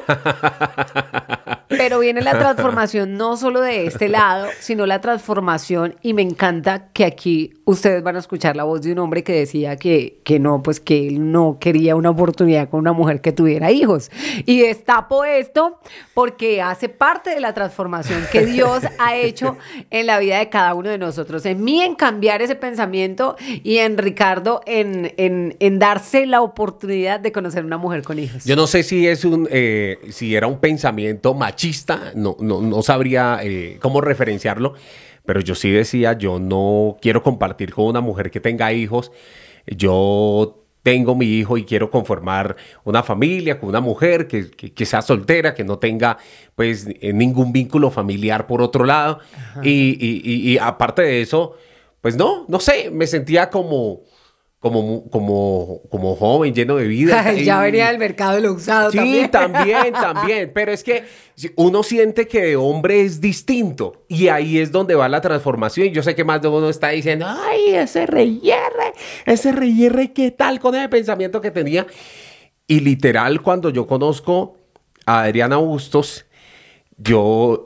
Pero 1.69 2.01
viene 2.01 2.21
la 2.21 2.40
transformación 2.41 3.17
no 3.17 3.37
solo 3.37 3.61
de 3.61 3.87
este 3.87 4.09
lado, 4.09 4.49
sino 4.61 4.87
la 4.87 5.01
transformación 5.01 5.95
y 6.03 6.15
me 6.15 6.23
encanta 6.23 6.89
que 6.93 7.05
aquí 7.05 7.55
ustedes 7.65 8.03
van 8.03 8.17
a 8.17 8.19
escuchar 8.19 8.57
la 8.57 8.65
voz 8.65 8.83
de 8.83 8.93
un 8.93 8.99
hombre 8.99 9.23
que 9.23 9.33
decía 9.33 9.77
que, 9.77 10.21
que 10.25 10.39
no, 10.39 10.63
pues 10.63 10.81
que 10.81 11.07
él 11.07 11.31
no 11.31 11.59
quería 11.61 11.97
una 11.97 12.11
oportunidad 12.11 12.69
con 12.69 12.81
una 12.81 12.93
mujer 12.93 13.21
que 13.21 13.33
tuviera 13.33 13.71
hijos. 13.71 14.11
Y 14.47 14.61
destapo 14.61 15.25
esto 15.25 15.79
porque 16.15 16.63
hace 16.63 16.89
parte 16.89 17.31
de 17.31 17.41
la 17.41 17.55
transformación 17.55 18.25
que 18.33 18.47
Dios 18.47 18.83
ha 18.99 19.17
hecho 19.17 19.57
en 19.91 20.07
la 20.07 20.19
vida 20.19 20.39
de 20.39 20.49
cada 20.49 20.75
uno 20.75 20.91
de 20.91 20.99
nosotros. 20.99 21.47
En 21.47 21.63
mí 21.63 21.81
en 21.83 21.95
cambiar 21.95 22.43
ese 22.43 22.55
pensamiento 22.55 23.37
y 23.63 23.79
en 23.79 23.99
Ricardo 23.99 24.61
en, 24.67 25.13
en, 25.17 25.57
en 25.61 25.79
darse 25.79 26.27
la 26.27 26.43
oportunidad 26.43 27.21
de 27.21 27.33
conocer 27.33 27.65
una 27.65 27.79
mujer 27.79 28.03
con 28.03 28.19
hijos. 28.19 28.45
Yo 28.45 28.57
no 28.57 28.67
sé 28.67 28.83
si 28.83 29.07
es 29.07 29.25
un, 29.25 29.49
eh, 29.51 29.99
si 30.11 30.35
era 30.35 30.47
un 30.47 30.59
pensamiento 30.59 31.35
machista, 31.35 32.13
no, 32.15 32.30
no, 32.41 32.61
no 32.61 32.83
sabría 32.83 33.41
eh, 33.43 33.79
cómo 33.81 34.01
referenciarlo, 34.01 34.75
pero 35.25 35.41
yo 35.41 35.55
sí 35.55 35.71
decía, 35.71 36.13
yo 36.15 36.39
no 36.39 36.97
quiero 37.01 37.23
compartir 37.23 37.73
con 37.75 37.87
una 37.87 38.01
mujer 38.01 38.31
que 38.31 38.41
tenga 38.41 38.73
hijos, 38.73 39.11
yo 39.67 40.57
tengo 40.83 41.15
mi 41.15 41.27
hijo 41.27 41.59
y 41.59 41.65
quiero 41.65 41.91
conformar 41.91 42.57
una 42.85 43.03
familia 43.03 43.61
con 43.61 43.69
una 43.69 43.81
mujer 43.81 44.27
que, 44.27 44.51
que- 44.51 44.73
que 44.73 44.87
sea 44.87 45.03
soltera, 45.03 45.55
que 45.55 45.63
no 45.63 45.79
tenga 45.79 46.17
pues 46.55 46.89
eh, 47.01 47.13
ningún 47.13 47.53
vínculo 47.53 47.91
familiar 47.91 48.47
por 48.47 48.63
otro 48.63 48.85
lado. 48.85 49.19
Y, 49.63 49.97
y- 50.01 50.23
y- 50.25 50.53
y 50.53 50.59
aparte 50.59 51.03
de 51.03 51.21
eso, 51.21 51.55
pues 52.01 52.17
no, 52.17 52.47
no 52.49 52.61
sé, 52.61 52.91
me 52.91 53.07
sentía 53.07 53.51
como, 53.51 54.01
como, 54.61 55.09
como, 55.09 55.81
como 55.91 56.15
joven, 56.17 56.55
lleno 56.55 56.77
de 56.77 56.87
vida. 56.87 57.33
ya 57.45 57.61
venía 57.61 57.89
del 57.89 57.99
mercado 57.99 58.35
de 58.35 58.43
lo 58.43 58.53
usado 58.53 58.91
Sí, 58.91 58.99
también. 58.99 59.31
también, 59.31 59.93
también. 59.93 60.51
Pero 60.55 60.71
es 60.71 60.85
que 60.85 61.05
uno 61.57 61.83
siente 61.83 62.29
que 62.29 62.43
de 62.43 62.57
hombre 62.57 63.01
es 63.01 63.23
distinto. 63.23 64.05
Y 64.07 64.29
ahí 64.29 64.59
es 64.59 64.71
donde 64.71 64.95
va 64.95 65.09
la 65.09 65.23
transformación. 65.23 65.87
Y 65.87 65.91
yo 65.93 66.03
sé 66.03 66.15
que 66.15 66.25
más 66.25 66.43
de 66.43 66.49
uno 66.49 66.69
está 66.69 66.91
diciendo, 66.91 67.27
ay, 67.27 67.75
ese 67.75 68.05
reyerre, 68.05 68.93
ese 69.25 69.51
reyerre, 69.53 70.13
¿qué 70.13 70.31
tal 70.31 70.61
con 70.61 70.75
ese 70.75 70.91
pensamiento 70.91 71.41
que 71.41 71.51
tenía? 71.51 71.87
Y 72.67 72.81
literal, 72.81 73.41
cuando 73.41 73.71
yo 73.71 73.87
conozco 73.87 74.57
a 75.07 75.23
Adriana 75.23 75.57
Bustos, 75.57 76.27
yo 76.99 77.65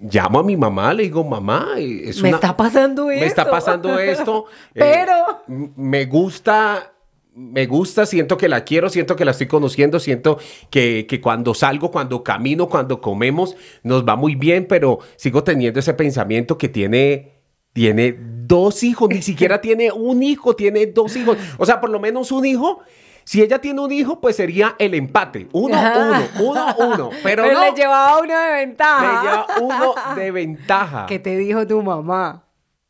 llamo 0.00 0.38
a 0.40 0.42
mi 0.42 0.56
mamá, 0.56 0.94
le 0.94 1.04
digo, 1.04 1.24
mamá, 1.24 1.74
es 1.78 2.22
Me 2.22 2.28
una- 2.30 2.38
está 2.38 2.56
pasando 2.56 3.06
me 3.06 3.24
está 3.24 3.42
esto". 3.42 3.50
pasando 3.50 3.98
esto. 3.98 4.44
eh, 4.74 4.78
Pero... 4.80 5.14
m- 5.48 5.70
me 5.76 6.06
gusta, 6.06 6.92
me 7.34 7.66
gusta, 7.66 8.06
siento 8.06 8.36
que 8.36 8.48
la 8.48 8.64
quiero, 8.64 8.88
siento 8.88 9.14
que 9.14 9.24
la 9.24 9.30
estoy 9.32 9.46
conociendo, 9.46 10.00
siento 10.00 10.38
que, 10.70 11.06
que 11.08 11.20
cuando 11.20 11.54
salgo, 11.54 11.90
cuando 11.90 12.22
camino, 12.24 12.68
cuando 12.68 13.00
comemos, 13.00 13.56
nos 13.82 14.06
va 14.06 14.16
muy 14.16 14.34
bien, 14.34 14.66
pero 14.68 14.98
sigo 15.16 15.44
teniendo 15.44 15.78
ese 15.80 15.94
pensamiento 15.94 16.58
que 16.58 16.68
tiene, 16.68 17.34
tiene 17.72 18.16
dos 18.18 18.82
hijos, 18.82 19.08
ni 19.10 19.22
siquiera 19.22 19.60
tiene 19.60 19.92
un 19.92 20.22
hijo, 20.22 20.56
tiene 20.56 20.86
dos 20.86 21.14
hijos. 21.16 21.36
O 21.58 21.66
sea, 21.66 21.80
por 21.80 21.90
lo 21.90 22.00
menos 22.00 22.32
un 22.32 22.44
hijo. 22.46 22.80
Si 23.28 23.42
ella 23.42 23.58
tiene 23.58 23.82
un 23.82 23.92
hijo, 23.92 24.22
pues 24.22 24.36
sería 24.36 24.74
el 24.78 24.94
empate. 24.94 25.48
Uno, 25.52 25.78
uno, 25.78 26.22
uno, 26.40 26.74
uno. 26.78 27.10
Pero, 27.22 27.42
Pero 27.42 27.52
no, 27.52 27.60
le 27.60 27.72
llevaba 27.72 28.18
uno 28.22 28.38
de 28.38 28.52
ventaja. 28.52 29.22
lleva 29.22 29.46
uno 29.60 29.94
de 30.16 30.30
ventaja. 30.32 31.04
¿Qué 31.04 31.18
te 31.18 31.36
dijo 31.36 31.66
tu 31.66 31.82
mamá? 31.82 32.46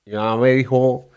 Mi 0.07 0.13
mamá 0.13 0.37
me 0.37 0.53
dijo, 0.53 1.09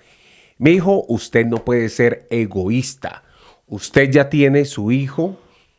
mi 0.58 0.72
hijo, 0.72 1.06
usted 1.08 1.46
no 1.46 1.64
puede 1.64 1.90
ser 1.90 2.26
egoísta. 2.32 3.22
Usted 3.68 4.10
ya 4.10 4.28
tiene 4.28 4.66
su 4.66 4.92
hijo 4.92 5.38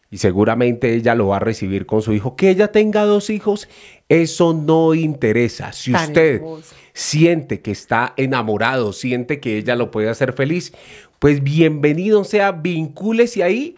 y 0.08 0.18
seguramente 0.18 0.94
ella 0.94 1.16
lo 1.16 1.26
va 1.26 1.38
a 1.38 1.40
recibir 1.40 1.84
con 1.84 2.00
su 2.00 2.12
hijo. 2.12 2.36
Que 2.36 2.48
ella 2.48 2.70
tenga 2.70 3.02
dos 3.02 3.28
hijos, 3.28 3.68
eso 4.12 4.52
no 4.52 4.94
interesa. 4.94 5.72
Si 5.72 5.92
Tan 5.92 6.08
usted 6.08 6.34
hermoso. 6.36 6.74
siente 6.92 7.62
que 7.62 7.70
está 7.70 8.12
enamorado, 8.16 8.92
siente 8.92 9.40
que 9.40 9.58
ella 9.58 9.74
lo 9.74 9.90
puede 9.90 10.10
hacer 10.10 10.32
feliz, 10.32 10.72
pues 11.18 11.42
bienvenido 11.42 12.24
sea, 12.24 12.52
vincúlese 12.52 13.42
ahí 13.42 13.76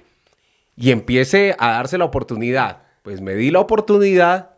y 0.77 0.91
empiece 0.91 1.55
a 1.59 1.69
darse 1.73 1.99
la 1.99 2.05
oportunidad. 2.05 2.83
Pues 3.03 3.21
me 3.21 3.35
di 3.35 3.51
la 3.51 3.61
oportunidad 3.61 4.51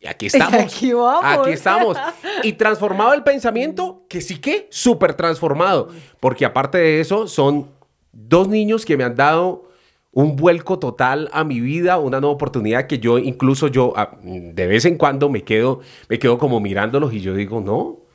y 0.00 0.06
aquí 0.08 0.26
estamos. 0.32 0.62
Aquí 0.62 0.92
vamos. 0.92 1.24
Aquí 1.24 1.50
estamos. 1.50 1.96
Y 2.42 2.52
transformado 2.52 3.14
el 3.14 3.24
pensamiento, 3.24 4.04
que 4.08 4.20
sí 4.20 4.38
que 4.38 4.68
súper 4.70 5.14
transformado. 5.14 5.88
Porque 6.20 6.44
aparte 6.44 6.78
de 6.78 7.00
eso, 7.00 7.26
son 7.26 7.68
dos 8.12 8.46
niños 8.46 8.84
que 8.84 8.96
me 8.96 9.02
han 9.02 9.16
dado 9.16 9.67
un 10.12 10.36
vuelco 10.36 10.78
total 10.78 11.28
a 11.32 11.44
mi 11.44 11.60
vida, 11.60 11.98
una 11.98 12.20
nueva 12.20 12.34
oportunidad 12.34 12.86
que 12.86 12.98
yo 12.98 13.18
incluso 13.18 13.68
yo 13.68 13.92
de 14.22 14.66
vez 14.66 14.84
en 14.84 14.96
cuando 14.96 15.28
me 15.28 15.42
quedo, 15.44 15.80
me 16.08 16.18
quedo 16.18 16.38
como 16.38 16.60
mirándolos 16.60 17.12
y 17.12 17.20
yo 17.20 17.34
digo, 17.34 17.60
no, 17.60 18.08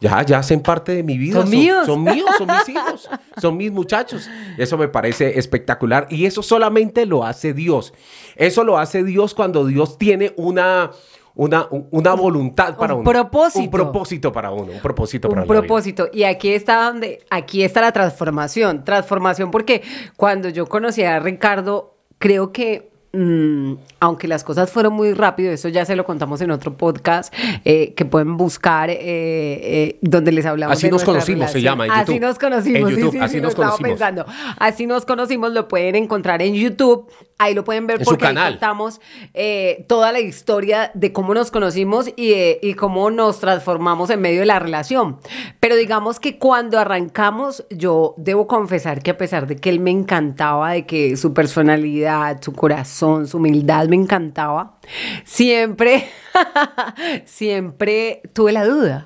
ya, 0.00 0.22
ya 0.24 0.38
hacen 0.38 0.60
parte 0.60 0.92
de 0.92 1.02
mi 1.02 1.18
vida. 1.18 1.40
Son 1.40 1.50
míos. 1.50 1.86
Son 1.86 2.02
míos, 2.02 2.30
son 2.38 2.46
mis 2.46 2.68
hijos, 2.70 3.10
son 3.40 3.56
mis 3.56 3.70
muchachos. 3.70 4.30
Eso 4.56 4.78
me 4.78 4.88
parece 4.88 5.38
espectacular 5.38 6.06
y 6.08 6.24
eso 6.24 6.42
solamente 6.42 7.04
lo 7.04 7.24
hace 7.24 7.52
Dios. 7.52 7.92
Eso 8.36 8.64
lo 8.64 8.78
hace 8.78 9.04
Dios 9.04 9.34
cuando 9.34 9.66
Dios 9.66 9.98
tiene 9.98 10.32
una, 10.36 10.92
una, 11.40 11.66
un- 11.70 11.86
una 11.90 12.12
voluntad 12.14 12.76
para 12.76 12.92
Un 12.94 13.00
uno. 13.00 13.10
propósito. 13.10 13.64
Un 13.64 13.70
propósito 13.70 14.32
para 14.32 14.50
uno, 14.50 14.72
un 14.72 14.80
propósito 14.80 15.28
para 15.28 15.42
un 15.42 15.48
la 15.48 15.52
vida. 15.54 15.60
propósito. 15.62 16.08
Y 16.12 16.24
aquí 16.24 16.50
está 16.50 16.84
donde, 16.84 17.20
aquí 17.30 17.62
está 17.64 17.80
la 17.80 17.92
transformación. 17.92 18.84
Transformación 18.84 19.50
porque 19.50 19.82
cuando 20.16 20.48
yo 20.50 20.66
conocí 20.66 21.02
a 21.02 21.18
Ricardo, 21.18 21.94
creo 22.18 22.52
que 22.52 22.90
mm, 23.12 23.72
aunque 24.00 24.28
las 24.28 24.44
cosas 24.44 24.70
fueron 24.70 24.92
muy 24.92 25.14
rápido, 25.14 25.50
eso 25.50 25.68
ya 25.68 25.84
se 25.84 25.96
lo 25.96 26.04
contamos 26.04 26.40
en 26.42 26.50
otro 26.50 26.76
podcast 26.76 27.32
eh, 27.64 27.94
que 27.94 28.04
pueden 28.04 28.36
buscar 28.36 28.90
eh, 28.90 28.98
eh, 29.00 29.98
donde 30.02 30.32
les 30.32 30.44
hablamos. 30.46 30.76
Así 30.76 30.86
de 30.88 30.92
nos 30.92 31.04
conocimos, 31.04 31.50
se 31.50 31.62
llama, 31.62 31.86
en 31.86 31.90
Así 31.92 32.20
nos 32.20 32.38
conocimos. 32.38 32.90
En 32.90 32.96
sí, 32.96 33.00
YouTube, 33.00 33.12
sí, 33.12 33.18
así 33.18 33.34
sí, 33.36 33.40
nos 33.40 33.54
conocimos. 33.54 33.88
pensando. 33.88 34.26
Así 34.58 34.86
nos 34.86 35.06
conocimos, 35.06 35.52
lo 35.52 35.66
pueden 35.68 35.96
encontrar 35.96 36.42
en 36.42 36.54
YouTube. 36.54 37.08
Ahí 37.42 37.54
lo 37.54 37.64
pueden 37.64 37.86
ver 37.86 38.00
En 38.00 38.04
su 38.04 38.10
porque 38.10 38.26
ahí 38.26 38.34
contamos 38.34 39.00
eh, 39.32 39.86
toda 39.88 40.12
la 40.12 40.20
historia 40.20 40.90
de 40.92 41.10
cómo 41.10 41.32
nos 41.32 41.50
conocimos 41.50 42.08
y, 42.14 42.32
eh, 42.32 42.58
y 42.60 42.74
cómo 42.74 43.10
nos 43.10 43.40
transformamos 43.40 44.10
en 44.10 44.20
medio 44.20 44.40
de 44.40 44.46
la 44.46 44.58
relación. 44.58 45.18
Pero 45.58 45.74
digamos 45.74 46.20
que 46.20 46.38
cuando 46.38 46.78
arrancamos, 46.78 47.64
yo 47.70 48.14
debo 48.18 48.46
confesar 48.46 49.02
que 49.02 49.12
a 49.12 49.16
pesar 49.16 49.46
de 49.46 49.56
que 49.56 49.70
él 49.70 49.80
me 49.80 49.90
encantaba, 49.90 50.72
de 50.72 50.84
que 50.84 51.16
su 51.16 51.32
personalidad, 51.32 52.42
su 52.42 52.52
corazón, 52.52 53.26
su 53.26 53.38
humildad 53.38 53.88
me 53.88 53.96
encantaba, 53.96 54.78
siempre, 55.24 56.10
siempre 57.24 58.20
tuve 58.34 58.52
la 58.52 58.66
duda. 58.66 59.04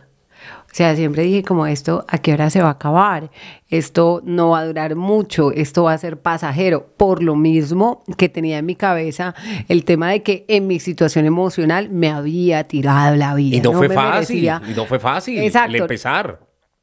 O 0.74 0.76
sea, 0.76 0.96
siempre 0.96 1.22
dije 1.22 1.44
como 1.44 1.68
esto, 1.68 2.04
¿a 2.08 2.18
qué 2.18 2.32
hora 2.32 2.50
se 2.50 2.60
va 2.60 2.66
a 2.66 2.72
acabar? 2.72 3.30
Esto 3.68 4.20
no 4.24 4.50
va 4.50 4.58
a 4.58 4.66
durar 4.66 4.96
mucho, 4.96 5.52
esto 5.52 5.84
va 5.84 5.92
a 5.92 5.98
ser 5.98 6.18
pasajero. 6.20 6.88
Por 6.96 7.22
lo 7.22 7.36
mismo 7.36 8.02
que 8.18 8.28
tenía 8.28 8.58
en 8.58 8.66
mi 8.66 8.74
cabeza 8.74 9.36
el 9.68 9.84
tema 9.84 10.10
de 10.10 10.24
que 10.24 10.44
en 10.48 10.66
mi 10.66 10.80
situación 10.80 11.26
emocional 11.26 11.90
me 11.90 12.08
había 12.10 12.64
tirado 12.66 13.14
la 13.14 13.36
vida. 13.36 13.56
Y 13.58 13.60
no, 13.60 13.72
fue 13.72 13.88
fácil, 13.88 14.36
merecía- 14.42 14.62
y 14.68 14.74
no 14.74 14.84
fue 14.86 14.98
fácil 14.98 15.38
el 15.38 15.52
empezar. 15.82 16.40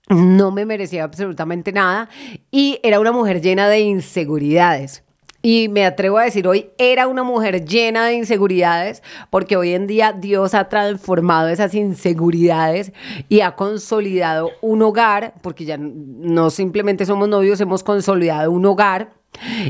no 0.08 0.52
me 0.52 0.66
merecía 0.66 1.04
absolutamente 1.04 1.74
nada 1.74 2.08
y 2.50 2.80
era 2.84 2.98
una 2.98 3.12
mujer 3.12 3.42
llena 3.42 3.68
de 3.68 3.82
inseguridades. 3.82 5.04
Y 5.42 5.70
me 5.70 5.86
atrevo 5.86 6.20
a 6.20 6.24
decir 6.24 6.48
hoy, 6.48 6.70
era 6.78 7.08
una 7.08 7.24
mujer 7.24 7.66
llena 7.66 8.06
de 8.06 8.14
inseguridades 8.14 9.02
porque 9.30 9.58
hoy 9.58 9.74
en 9.74 9.88
día 9.88 10.14
Dios 10.14 10.54
ha 10.54 10.70
transformado 10.70 11.48
esas 11.50 11.74
inseguridades 11.74 12.94
y 13.28 13.42
ha 13.42 13.56
consolidado 13.56 14.52
un 14.62 14.84
hogar, 14.84 15.34
porque 15.42 15.66
ya 15.66 15.78
no 15.80 16.50
simplemente 16.52 17.06
somos 17.06 17.28
novios, 17.28 17.60
hemos 17.60 17.84
consolidado 17.84 18.52
un 18.52 18.66
hogar 18.66 19.21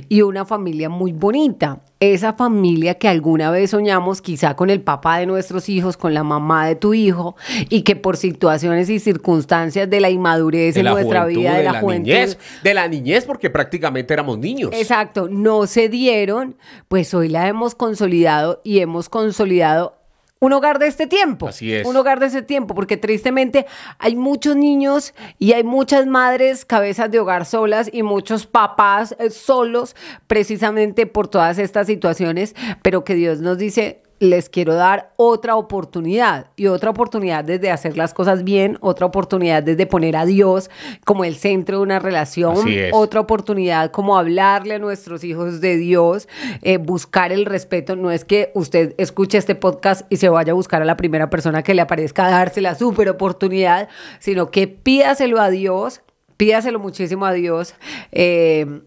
y 0.10 0.22
una 0.22 0.46
familia 0.46 0.90
muy 0.90 1.14
bonita. 1.14 1.80
Esa 2.00 2.34
familia 2.34 2.96
que 2.96 3.08
alguna 3.08 3.52
vez 3.52 3.70
soñamos 3.70 4.22
quizá 4.22 4.56
con 4.56 4.72
el 4.72 4.82
papá 4.82 5.20
de 5.20 5.28
nuestros 5.28 5.70
hijos, 5.70 5.98
con 5.98 6.14
la 6.16 6.24
mamá 6.24 6.66
de 6.66 6.76
tu 6.76 6.96
hijo 6.96 7.36
y 7.70 7.84
que 7.84 7.96
por 7.96 8.18
situaciones 8.18 8.90
y 8.90 9.00
circunstancias 9.00 9.88
de 9.90 10.00
la 10.00 10.10
inmadurez 10.10 10.74
De 10.74 10.80
en 10.80 10.86
la 10.86 10.92
nuestra 10.94 11.22
juventud, 11.22 11.42
vida, 11.42 11.52
de, 11.52 11.58
de 11.60 11.64
la, 11.64 11.72
la 11.74 11.80
juventud. 11.80 12.08
niñez. 12.12 12.38
De 12.64 12.74
la 12.74 12.88
niñez, 12.88 13.26
porque 13.26 13.52
prácticamente 13.52 14.14
éramos 14.14 14.40
niños. 14.40 14.72
Exacto, 14.74 15.28
no 15.30 15.68
se 15.68 15.90
dieron, 15.90 16.56
pues 16.88 17.14
hoy 17.14 17.30
la 17.30 17.48
hemos 17.48 17.76
consolidado 17.76 18.62
y 18.64 18.80
hemos 18.80 19.08
consolidado 19.10 20.01
un 20.42 20.54
hogar 20.54 20.80
de 20.80 20.88
este 20.88 21.06
tiempo. 21.06 21.48
Así 21.48 21.74
es. 21.74 21.88
Un 21.88 21.96
hogar 21.96 22.20
de 22.20 22.26
este 22.26 22.42
tiempo, 22.42 22.74
porque 22.74 22.98
tristemente 22.98 23.68
hay 24.00 24.16
muchos 24.16 24.56
niños 24.56 25.14
y 25.38 25.54
hay 25.54 25.64
muchas 25.64 26.08
madres 26.08 26.66
cabezas 26.66 27.12
de 27.12 27.20
hogar 27.20 27.46
solas 27.46 27.90
y 27.94 28.02
muchos 28.02 28.48
papás 28.48 29.16
eh, 29.20 29.30
solos 29.30 29.96
precisamente 30.26 31.06
por 31.06 31.28
todas 31.28 31.60
estas 31.60 31.86
situaciones, 31.86 32.56
pero 32.82 33.04
que 33.04 33.14
Dios 33.14 33.40
nos 33.40 33.60
dice, 33.60 34.02
les 34.22 34.50
quiero 34.50 34.76
dar 34.76 35.14
otra 35.18 35.56
oportunidad 35.56 36.52
y 36.56 36.68
otra 36.68 36.92
oportunidad 36.92 37.44
desde 37.44 37.72
hacer 37.72 37.98
las 37.98 38.14
cosas 38.14 38.44
bien, 38.44 38.78
otra 38.80 39.08
oportunidad 39.08 39.64
desde 39.64 39.88
poner 39.88 40.16
a 40.16 40.26
Dios 40.26 40.70
como 41.06 41.26
el 41.26 41.36
centro 41.36 41.78
de 41.78 41.84
una 41.84 41.98
relación, 41.98 42.56
otra 42.94 43.20
oportunidad 43.20 43.90
como 43.90 44.20
hablarle 44.20 44.76
a 44.76 44.80
nuestros 44.80 45.24
hijos 45.24 45.60
de 45.60 45.76
Dios, 45.78 46.30
eh, 46.62 46.78
buscar 46.78 47.32
el 47.32 47.46
respeto. 47.46 47.96
No 47.96 48.12
es 48.12 48.24
que 48.24 48.52
usted 48.54 48.94
escuche 49.00 49.40
este 49.40 49.56
podcast 49.56 50.06
y 50.12 50.18
se 50.18 50.30
vaya 50.30 50.52
a 50.52 50.56
buscar 50.56 50.84
a 50.84 50.86
la 50.86 50.98
primera 50.98 51.32
persona 51.32 51.64
que 51.64 51.74
le 51.74 51.82
aparezca 51.82 52.28
a 52.28 52.30
darse 52.30 52.62
la 52.62 52.76
super 52.76 53.10
oportunidad, 53.10 53.90
sino 54.20 54.52
que 54.52 54.68
pídaselo 54.68 55.42
a 55.42 55.50
Dios, 55.50 56.04
pídaselo 56.38 56.78
muchísimo 56.78 57.26
a 57.26 57.34
Dios. 57.34 57.74
Eh, 58.12 58.82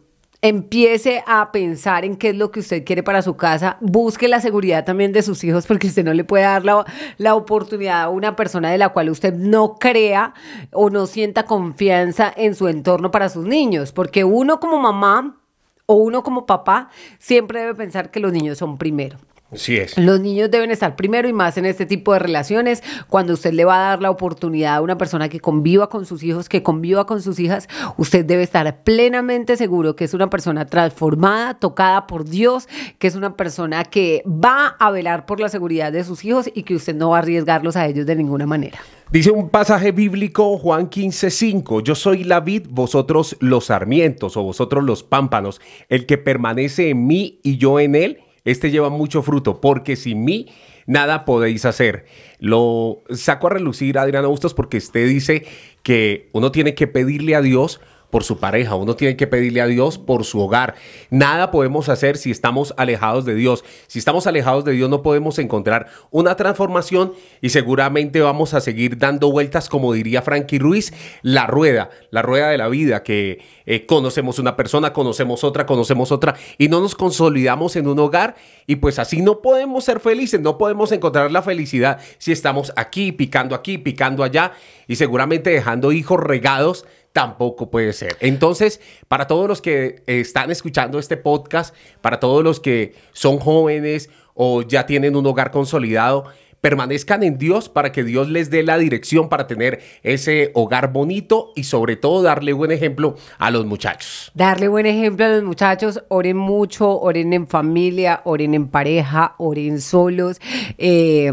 empiece 0.45 1.25
a 1.27 1.51
pensar 1.53 2.05
en 2.05 2.17
qué 2.17 2.29
es 2.29 2.37
lo 2.37 2.51
que 2.51 2.61
usted 2.61 2.85
quiere 2.85 3.03
para 3.03 3.23
su 3.23 3.35
casa, 3.35 3.79
busque 3.81 4.29
la 4.29 4.43
seguridad 4.43 4.85
también 4.85 5.11
de 5.11 5.23
sus 5.23 5.43
hijos, 5.43 5.67
porque 5.67 5.87
usted 5.87 6.05
no 6.05 6.13
le 6.13 6.23
puede 6.23 6.45
dar 6.45 6.67
la, 6.67 6.85
la, 7.17 7.35
oportunidad 7.35 8.03
a 8.03 8.09
una 8.11 8.37
persona 8.37 8.71
de 8.71 8.77
la 8.77 8.91
cual 8.91 9.09
usted 9.09 9.33
no 9.33 9.77
crea 9.77 10.35
o 10.71 10.91
no 10.91 11.07
sienta 11.07 11.47
confianza 11.47 12.31
en 12.37 12.55
su 12.55 12.69
entorno 12.69 13.11
para 13.11 13.31
sus 13.31 13.47
niños, 13.47 13.93
porque 13.93 14.25
uno 14.25 14.61
como 14.61 14.79
mamá 14.79 15.41
o 15.87 15.95
uno 15.95 16.23
como 16.23 16.45
papá 16.45 16.91
siempre 17.19 17.61
debe 17.61 17.75
pensar 17.75 18.11
que 18.11 18.21
los 18.21 18.31
niños 18.31 18.59
son 18.59 18.77
primero. 18.77 19.17
Es. 19.53 19.97
Los 19.97 20.21
niños 20.21 20.51
deben 20.51 20.71
estar 20.71 20.97
primero 20.97 21.29
y 21.29 21.33
más 21.33 21.57
en 21.59 21.67
este 21.67 21.87
tipo 21.87 22.13
de 22.13 22.19
relaciones. 22.19 22.83
Cuando 23.09 23.35
usted 23.35 23.53
le 23.53 23.65
va 23.65 23.77
a 23.77 23.91
dar 23.91 24.03
la 24.03 24.11
oportunidad 24.11 24.77
a 24.77 24.81
una 24.81 24.99
persona 24.99 25.29
que 25.29 25.41
conviva 25.41 25.89
con 25.89 26.07
sus 26.07 26.23
hijos, 26.23 26.49
que 26.49 26.63
conviva 26.63 27.07
con 27.07 27.23
sus 27.23 27.39
hijas, 27.39 27.69
usted 27.97 28.25
debe 28.25 28.43
estar 28.43 28.83
plenamente 28.83 29.57
seguro 29.57 29.95
que 29.97 30.05
es 30.05 30.15
una 30.15 30.31
persona 30.31 30.67
transformada, 30.67 31.55
tocada 31.55 32.07
por 32.07 32.25
Dios, 32.25 32.69
que 32.99 33.07
es 33.07 33.15
una 33.15 33.37
persona 33.37 33.85
que 33.85 34.23
va 34.27 34.77
a 34.79 34.91
velar 34.91 35.27
por 35.27 35.41
la 35.41 35.49
seguridad 35.49 35.93
de 35.93 36.05
sus 36.05 36.25
hijos 36.25 36.51
y 36.53 36.65
que 36.65 36.75
usted 36.75 36.95
no 36.95 37.11
va 37.11 37.17
a 37.17 37.21
arriesgarlos 37.21 37.77
a 37.77 37.87
ellos 37.87 38.07
de 38.07 38.17
ninguna 38.17 38.47
manera. 38.47 38.79
Dice 39.11 39.31
un 39.31 39.51
pasaje 39.51 39.93
bíblico, 39.93 40.59
Juan 40.59 40.89
15:5, 40.89 41.83
yo 41.83 41.95
soy 41.95 42.25
la 42.25 42.41
vid, 42.41 42.67
vosotros 42.69 43.37
los 43.39 43.67
sarmientos 43.67 44.37
o 44.37 44.43
vosotros 44.43 44.83
los 44.83 45.05
pámpanos, 45.05 45.61
el 45.89 46.07
que 46.07 46.19
permanece 46.19 46.91
en 46.91 47.07
mí 47.07 47.39
y 47.43 47.59
yo 47.59 47.79
en 47.79 47.95
él, 47.95 48.24
este 48.45 48.71
lleva 48.71 48.91
mucho 48.91 49.23
fruto, 49.23 49.61
porque 49.61 49.97
sin 49.97 50.25
mí 50.25 50.49
nada 50.87 51.25
podéis 51.25 51.65
hacer. 51.65 52.07
Lo 52.39 53.03
saco 53.11 53.47
a 53.47 53.51
relucir, 53.51 53.99
Adriana 53.99 54.29
Bustos, 54.29 54.55
porque 54.55 54.79
usted 54.79 55.09
dice 55.09 55.47
que 55.83 56.29
uno 56.33 56.53
tiene 56.53 56.75
que 56.75 56.87
pedirle 56.87 57.35
a 57.35 57.43
Dios 57.43 57.81
por 58.15 58.23
su 58.23 58.39
pareja, 58.39 58.77
uno 58.77 58.95
tiene 58.95 59.17
que 59.17 59.27
pedirle 59.27 59.61
a 59.61 59.67
Dios 59.67 59.99
por 59.99 60.25
su 60.25 60.39
hogar. 60.39 60.77
Nada 61.11 61.51
podemos 61.51 61.89
hacer 61.89 62.17
si 62.17 62.31
estamos 62.31 62.73
alejados 62.77 63.25
de 63.25 63.35
Dios. 63.35 63.65
Si 63.89 63.99
estamos 63.99 64.29
alejados 64.29 64.65
de 64.65 64.71
Dios 64.71 64.89
no 64.89 65.03
podemos 65.03 65.41
encontrar 65.41 65.89
una 66.13 66.37
transformación 66.37 67.13
y 67.41 67.49
seguramente 67.49 68.21
vamos 68.21 68.55
a 68.55 68.61
seguir 68.61 68.99
dando 68.99 69.33
vueltas, 69.33 69.69
como 69.69 69.93
diría 69.93 70.23
Frankie 70.23 70.61
Ruiz, 70.61 70.95
la 71.23 71.49
rueda, 71.49 71.91
la 72.13 72.23
rueda 72.23 72.51
de 72.51 72.59
la 72.59 72.69
vida, 72.69 73.03
que 73.03 73.43
eh, 73.67 73.85
conocemos 73.85 74.39
una 74.39 74.55
persona, 74.55 74.93
conocemos 74.93 75.43
otra, 75.43 75.67
conocemos 75.67 76.13
otra 76.13 76.37
y 76.57 76.69
no 76.69 76.81
nos 76.81 76.95
consolidamos 76.95 77.75
en 77.75 77.89
un 77.89 77.99
hogar 77.99 78.37
y 78.69 78.77
pues 78.77 79.01
así 79.01 79.23
no 79.23 79.41
podemos 79.43 79.83
ser 79.83 79.99
felices, 79.99 80.41
no 80.41 80.57
podemos 80.57 80.93
encontrar 80.93 81.33
la 81.33 81.43
felicidad 81.43 81.99
si 82.19 82.31
estamos 82.31 82.73
aquí, 82.77 83.11
picando 83.11 83.57
aquí, 83.57 83.77
picando 83.77 84.23
allá 84.23 84.53
y 84.87 84.95
seguramente 84.95 85.51
dejando 85.51 85.91
hijos 85.91 86.21
regados 86.21 86.85
tampoco 87.15 87.71
puede 87.71 87.93
ser. 87.93 88.17
Entonces, 88.19 88.81
para 89.07 89.29
todos 89.29 89.49
los 89.49 89.63
que 89.63 90.03
están 90.07 90.51
escuchando 90.51 90.99
este 90.99 91.17
podcast, 91.17 91.73
para 92.01 92.19
todos 92.19 92.43
los 92.43 92.59
que 92.59 92.95
son 93.13 93.39
jóvenes 93.39 94.11
o 94.35 94.63
ya 94.63 94.85
tienen 94.85 95.15
un 95.15 95.25
hogar 95.25 95.53
consolidado, 95.53 96.25
permanezcan 96.61 97.23
en 97.23 97.39
Dios 97.39 97.69
para 97.69 97.93
que 97.93 98.03
Dios 98.03 98.29
les 98.31 98.51
dé 98.51 98.65
la 98.65 98.79
dirección 98.79 99.29
para 99.29 99.47
tener 99.47 99.81
ese 100.03 100.51
hogar 100.55 100.93
bonito 100.93 101.53
y 101.55 101.65
sobre 101.65 101.95
todo 101.95 102.23
darle 102.23 102.53
buen 102.53 102.73
ejemplo 102.73 103.15
a 103.39 103.53
los 103.53 103.65
muchachos. 103.65 104.33
Darle 104.35 104.67
buen 104.67 104.87
ejemplo 104.87 105.25
a 105.25 105.29
los 105.29 105.45
muchachos, 105.45 106.03
oren 106.09 106.37
mucho, 106.37 106.99
oren 106.99 107.33
en 107.33 107.47
familia, 107.47 108.23
oren 108.25 108.55
en 108.55 108.67
pareja, 108.67 109.37
oren 109.39 109.81
solos. 109.81 110.41
Eh, 110.79 111.31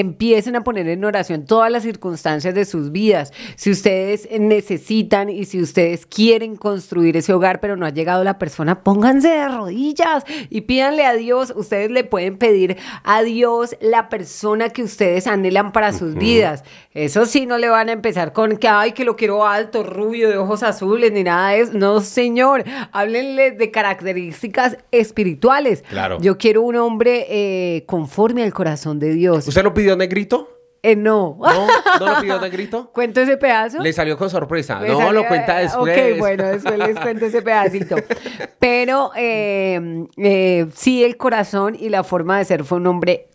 empiecen 0.00 0.56
a 0.56 0.64
poner 0.64 0.88
en 0.88 1.04
oración 1.04 1.44
todas 1.44 1.70
las 1.70 1.82
circunstancias 1.82 2.54
de 2.54 2.64
sus 2.64 2.92
vidas. 2.92 3.32
Si 3.56 3.70
ustedes 3.70 4.28
necesitan 4.38 5.28
y 5.28 5.44
si 5.44 5.60
ustedes 5.60 6.06
quieren 6.06 6.56
construir 6.56 7.16
ese 7.16 7.32
hogar, 7.32 7.60
pero 7.60 7.76
no 7.76 7.86
ha 7.86 7.90
llegado 7.90 8.24
la 8.24 8.38
persona, 8.38 8.82
pónganse 8.82 9.28
de 9.28 9.48
rodillas 9.48 10.24
y 10.50 10.62
pídanle 10.62 11.04
a 11.04 11.14
Dios. 11.14 11.52
Ustedes 11.56 11.90
le 11.90 12.04
pueden 12.04 12.38
pedir 12.38 12.76
a 13.04 13.22
Dios 13.22 13.76
la 13.80 14.08
persona 14.08 14.70
que 14.70 14.82
ustedes 14.82 15.26
anhelan 15.26 15.72
para 15.72 15.92
sus 15.92 16.14
vidas. 16.14 16.64
Eso 16.92 17.26
sí, 17.26 17.46
no 17.46 17.58
le 17.58 17.68
van 17.68 17.88
a 17.88 17.92
empezar 17.92 18.32
con 18.32 18.56
que, 18.56 18.68
ay, 18.68 18.92
que 18.92 19.04
lo 19.04 19.16
quiero 19.16 19.46
alto, 19.46 19.82
rubio, 19.82 20.28
de 20.28 20.36
ojos 20.36 20.62
azules, 20.62 21.12
ni 21.12 21.22
nada 21.22 21.50
de 21.50 21.60
eso. 21.60 21.72
No, 21.74 22.00
señor, 22.00 22.64
háblenle 22.92 23.52
de 23.52 23.70
características 23.70 24.76
espirituales. 24.90 25.82
Claro. 25.88 26.18
Yo 26.20 26.38
quiero 26.38 26.62
un 26.62 26.76
hombre 26.76 27.26
eh, 27.28 27.84
conforme 27.86 28.42
al 28.42 28.52
corazón 28.52 28.98
de 28.98 29.12
Dios. 29.12 29.46
¿Usted 29.46 29.62
lo 29.62 29.74
pidió 29.74 29.87
negrito? 29.96 30.58
Eh, 30.82 30.94
no. 30.94 31.38
¿No? 31.40 31.66
¿No 31.98 32.06
lo 32.06 32.20
pidió 32.20 32.40
negrito? 32.40 32.90
¿Cuento 32.94 33.20
ese 33.20 33.36
pedazo? 33.36 33.82
Le 33.82 33.92
salió 33.92 34.16
con 34.16 34.30
sorpresa. 34.30 34.80
no, 34.80 35.12
lo 35.12 35.26
cuenta 35.26 35.58
después. 35.58 35.98
Ok, 35.98 36.18
bueno, 36.18 36.44
después 36.44 36.78
les 36.78 36.98
cuento 36.98 37.26
ese 37.26 37.42
pedacito. 37.42 37.96
Pero 38.58 39.10
eh, 39.16 40.06
eh, 40.16 40.66
sí, 40.74 41.04
el 41.04 41.16
corazón 41.16 41.76
y 41.78 41.88
la 41.88 42.04
forma 42.04 42.38
de 42.38 42.44
ser 42.44 42.64
fue 42.64 42.78
un 42.78 42.86
hombre 42.86 43.28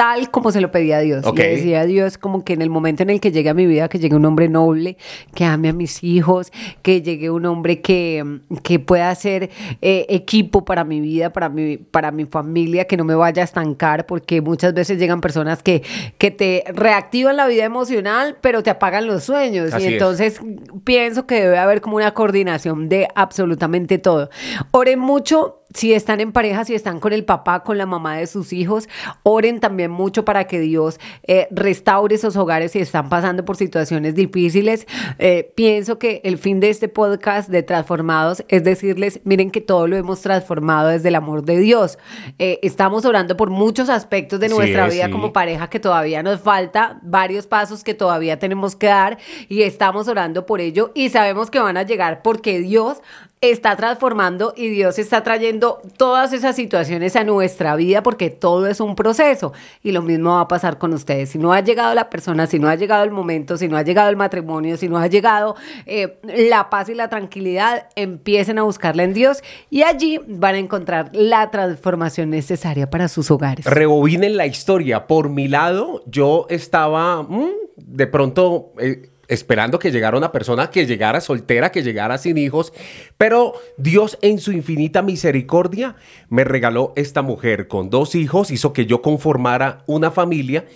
tal 0.00 0.30
como 0.30 0.50
se 0.50 0.62
lo 0.62 0.70
pedía 0.70 0.96
a 0.96 1.00
Dios. 1.00 1.26
Le 1.36 1.50
decía 1.50 1.82
a 1.82 1.84
Dios 1.84 2.16
como 2.16 2.42
que 2.42 2.54
en 2.54 2.62
el 2.62 2.70
momento 2.70 3.02
en 3.02 3.10
el 3.10 3.20
que 3.20 3.32
llegue 3.32 3.50
a 3.50 3.54
mi 3.54 3.66
vida, 3.66 3.86
que 3.90 3.98
llegue 3.98 4.16
un 4.16 4.24
hombre 4.24 4.48
noble, 4.48 4.96
que 5.34 5.44
ame 5.44 5.68
a 5.68 5.74
mis 5.74 6.02
hijos, 6.02 6.52
que 6.80 7.02
llegue 7.02 7.28
un 7.28 7.44
hombre 7.44 7.82
que, 7.82 8.40
que 8.62 8.78
pueda 8.78 9.14
ser 9.14 9.50
eh, 9.82 10.06
equipo 10.08 10.64
para 10.64 10.84
mi 10.84 11.02
vida, 11.02 11.34
para 11.34 11.50
mi, 11.50 11.76
para 11.76 12.12
mi 12.12 12.24
familia, 12.24 12.86
que 12.86 12.96
no 12.96 13.04
me 13.04 13.14
vaya 13.14 13.42
a 13.42 13.44
estancar, 13.44 14.06
porque 14.06 14.40
muchas 14.40 14.72
veces 14.72 14.98
llegan 14.98 15.20
personas 15.20 15.62
que, 15.62 15.82
que 16.16 16.30
te 16.30 16.64
reactivan 16.68 17.36
la 17.36 17.46
vida 17.46 17.66
emocional, 17.66 18.38
pero 18.40 18.62
te 18.62 18.70
apagan 18.70 19.06
los 19.06 19.24
sueños. 19.24 19.70
y 19.78 19.84
entonces 19.84 20.40
pienso 20.82 21.26
que 21.26 21.42
debe 21.42 21.58
haber 21.58 21.82
como 21.82 21.96
una 21.96 22.14
coordinación 22.14 22.88
de 22.88 23.06
absolutamente 23.14 23.98
todo. 23.98 24.30
Oren 24.70 24.98
mucho 24.98 25.59
si 25.74 25.92
están 25.92 26.20
en 26.20 26.32
pareja, 26.32 26.64
si 26.64 26.74
están 26.74 27.00
con 27.00 27.12
el 27.12 27.24
papá, 27.24 27.62
con 27.62 27.78
la 27.78 27.86
mamá 27.86 28.16
de 28.16 28.26
sus 28.26 28.52
hijos, 28.52 28.88
oren 29.22 29.60
también 29.60 29.90
mucho 29.90 30.24
para 30.24 30.44
que 30.44 30.60
Dios 30.60 30.98
eh, 31.22 31.48
restaure 31.50 32.14
esos 32.14 32.36
hogares 32.36 32.72
si 32.72 32.78
están 32.78 33.08
pasando 33.08 33.44
por 33.44 33.56
situaciones 33.56 34.14
difíciles. 34.14 34.86
Eh, 35.18 35.52
pienso 35.54 35.98
que 35.98 36.20
el 36.24 36.38
fin 36.38 36.60
de 36.60 36.70
este 36.70 36.88
podcast 36.88 37.48
de 37.48 37.62
Transformados 37.62 38.44
es 38.48 38.64
decirles, 38.64 39.20
miren 39.24 39.50
que 39.50 39.60
todo 39.60 39.86
lo 39.86 39.96
hemos 39.96 40.20
transformado 40.20 40.88
desde 40.88 41.08
el 41.08 41.14
amor 41.14 41.44
de 41.44 41.58
Dios. 41.58 41.98
Eh, 42.38 42.58
estamos 42.62 43.04
orando 43.04 43.36
por 43.36 43.50
muchos 43.50 43.88
aspectos 43.88 44.40
de 44.40 44.48
nuestra 44.48 44.88
vida 44.88 45.10
como 45.10 45.32
pareja 45.32 45.68
que 45.68 45.80
todavía 45.80 46.22
nos 46.22 46.40
falta, 46.40 46.98
varios 47.02 47.46
pasos 47.46 47.84
que 47.84 47.94
todavía 47.94 48.38
tenemos 48.38 48.76
que 48.76 48.86
dar 48.86 49.18
y 49.48 49.62
estamos 49.62 50.08
orando 50.08 50.46
por 50.46 50.60
ello 50.60 50.90
y 50.94 51.10
sabemos 51.10 51.50
que 51.50 51.58
van 51.58 51.76
a 51.76 51.82
llegar 51.82 52.22
porque 52.22 52.60
Dios 52.60 53.00
está 53.42 53.74
transformando 53.74 54.52
y 54.54 54.68
Dios 54.68 54.98
está 54.98 55.22
trayendo 55.22 55.80
todas 55.96 56.34
esas 56.34 56.54
situaciones 56.56 57.16
a 57.16 57.24
nuestra 57.24 57.74
vida 57.74 58.02
porque 58.02 58.28
todo 58.28 58.66
es 58.66 58.80
un 58.80 58.94
proceso 58.94 59.54
y 59.82 59.92
lo 59.92 60.02
mismo 60.02 60.34
va 60.34 60.42
a 60.42 60.48
pasar 60.48 60.76
con 60.76 60.92
ustedes. 60.92 61.30
Si 61.30 61.38
no 61.38 61.54
ha 61.54 61.60
llegado 61.60 61.94
la 61.94 62.10
persona, 62.10 62.46
si 62.46 62.58
no 62.58 62.68
ha 62.68 62.74
llegado 62.74 63.02
el 63.02 63.12
momento, 63.12 63.56
si 63.56 63.66
no 63.66 63.78
ha 63.78 63.82
llegado 63.82 64.10
el 64.10 64.16
matrimonio, 64.16 64.76
si 64.76 64.90
no 64.90 64.98
ha 64.98 65.06
llegado 65.06 65.56
eh, 65.86 66.18
la 66.22 66.68
paz 66.68 66.90
y 66.90 66.94
la 66.94 67.08
tranquilidad, 67.08 67.88
empiecen 67.96 68.58
a 68.58 68.62
buscarla 68.64 69.04
en 69.04 69.14
Dios 69.14 69.42
y 69.70 69.84
allí 69.84 70.20
van 70.28 70.56
a 70.56 70.58
encontrar 70.58 71.08
la 71.14 71.50
transformación 71.50 72.28
necesaria 72.28 72.90
para 72.90 73.08
sus 73.08 73.30
hogares. 73.30 73.64
Rebobinen 73.64 74.36
la 74.36 74.44
historia. 74.44 75.06
Por 75.06 75.30
mi 75.30 75.48
lado, 75.48 76.02
yo 76.04 76.44
estaba 76.50 77.22
mm, 77.22 77.48
de 77.76 78.06
pronto... 78.06 78.74
Eh, 78.78 79.08
esperando 79.30 79.78
que 79.78 79.90
llegara 79.90 80.18
una 80.18 80.32
persona 80.32 80.70
que 80.70 80.86
llegara 80.86 81.20
soltera, 81.20 81.72
que 81.72 81.82
llegara 81.82 82.18
sin 82.18 82.36
hijos, 82.36 82.72
pero 83.16 83.54
Dios 83.78 84.18
en 84.20 84.38
su 84.38 84.52
infinita 84.52 85.02
misericordia 85.02 85.96
me 86.28 86.44
regaló 86.44 86.92
esta 86.96 87.22
mujer 87.22 87.68
con 87.68 87.88
dos 87.88 88.14
hijos, 88.14 88.50
hizo 88.50 88.72
que 88.72 88.86
yo 88.86 89.00
conformara 89.00 89.84
una 89.86 90.10
familia 90.10 90.66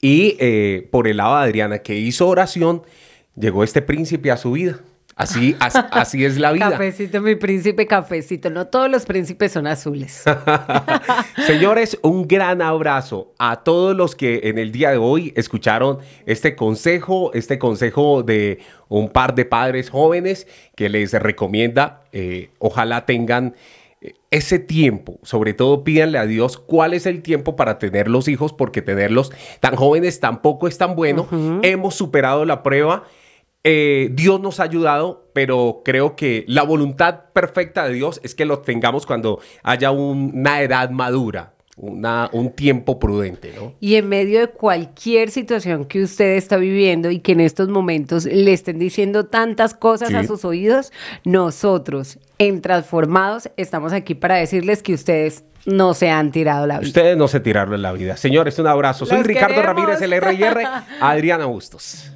y 0.00 0.36
eh, 0.38 0.88
por 0.90 1.08
el 1.08 1.18
lado 1.18 1.36
de 1.36 1.44
Adriana 1.44 1.78
que 1.80 1.96
hizo 1.96 2.28
oración, 2.28 2.82
llegó 3.36 3.64
este 3.64 3.82
príncipe 3.82 4.30
a 4.30 4.36
su 4.36 4.52
vida. 4.52 4.80
Así, 5.16 5.54
así, 5.60 6.24
es 6.24 6.38
la 6.38 6.50
vida. 6.50 6.70
Cafecito, 6.70 7.20
mi 7.20 7.36
príncipe, 7.36 7.86
cafecito. 7.86 8.50
No 8.50 8.66
todos 8.66 8.90
los 8.90 9.06
príncipes 9.06 9.52
son 9.52 9.66
azules. 9.66 10.24
Señores, 11.46 11.98
un 12.02 12.26
gran 12.26 12.60
abrazo 12.60 13.32
a 13.38 13.62
todos 13.62 13.96
los 13.96 14.16
que 14.16 14.40
en 14.44 14.58
el 14.58 14.72
día 14.72 14.90
de 14.90 14.96
hoy 14.96 15.32
escucharon 15.36 15.98
este 16.26 16.56
consejo, 16.56 17.32
este 17.32 17.60
consejo 17.60 18.24
de 18.24 18.58
un 18.88 19.08
par 19.08 19.34
de 19.36 19.44
padres 19.44 19.88
jóvenes 19.88 20.48
que 20.74 20.88
les 20.88 21.12
recomienda, 21.12 22.02
eh, 22.12 22.50
ojalá 22.58 23.06
tengan 23.06 23.54
ese 24.30 24.58
tiempo, 24.58 25.18
sobre 25.22 25.54
todo 25.54 25.84
pídanle 25.84 26.18
a 26.18 26.26
Dios 26.26 26.58
cuál 26.58 26.92
es 26.92 27.06
el 27.06 27.22
tiempo 27.22 27.56
para 27.56 27.78
tener 27.78 28.08
los 28.08 28.28
hijos, 28.28 28.52
porque 28.52 28.82
tenerlos 28.82 29.32
tan 29.60 29.76
jóvenes 29.76 30.20
tampoco 30.20 30.68
es 30.68 30.76
tan 30.76 30.96
bueno. 30.96 31.28
Hemos 31.62 31.94
superado 31.94 32.44
la 32.44 32.62
prueba. 32.62 33.04
Eh, 33.64 34.10
Dios 34.12 34.40
nos 34.40 34.60
ha 34.60 34.64
ayudado, 34.64 35.30
pero 35.32 35.82
creo 35.84 36.16
que 36.16 36.44
la 36.46 36.62
voluntad 36.62 37.32
perfecta 37.32 37.86
de 37.86 37.94
Dios 37.94 38.20
es 38.22 38.34
que 38.34 38.44
lo 38.44 38.58
tengamos 38.60 39.06
cuando 39.06 39.40
haya 39.62 39.90
una 39.90 40.60
edad 40.62 40.90
madura 40.90 41.54
una, 41.76 42.30
un 42.32 42.52
tiempo 42.52 42.98
prudente, 42.98 43.52
¿no? 43.56 43.74
Y 43.80 43.96
en 43.96 44.08
medio 44.08 44.40
de 44.40 44.48
cualquier 44.48 45.30
situación 45.30 45.84
que 45.86 46.02
usted 46.02 46.36
está 46.36 46.56
viviendo 46.56 47.10
y 47.10 47.18
que 47.18 47.32
en 47.32 47.40
estos 47.40 47.68
momentos 47.68 48.26
le 48.26 48.52
estén 48.52 48.78
diciendo 48.78 49.26
tantas 49.26 49.74
cosas 49.74 50.14
a 50.14 50.24
sus 50.24 50.44
oídos, 50.44 50.92
nosotros 51.24 52.18
en 52.38 52.60
Transformados 52.60 53.50
estamos 53.56 53.92
aquí 53.92 54.14
para 54.14 54.36
decirles 54.36 54.82
que 54.82 54.94
ustedes 54.94 55.44
no 55.66 55.94
se 55.94 56.10
han 56.10 56.30
tirado 56.30 56.66
la 56.66 56.78
vida. 56.78 56.88
Ustedes 56.88 57.16
no 57.16 57.26
se 57.26 57.40
tiraron 57.40 57.80
la 57.80 57.92
vida. 57.92 58.16
Señores, 58.16 58.58
un 58.58 58.66
abrazo. 58.66 59.06
Soy 59.06 59.22
Ricardo 59.22 59.60
Ramírez, 59.62 60.00
el 60.02 60.12
RR, 60.12 60.62
Adriana 61.00 61.46
Bustos. 61.46 62.13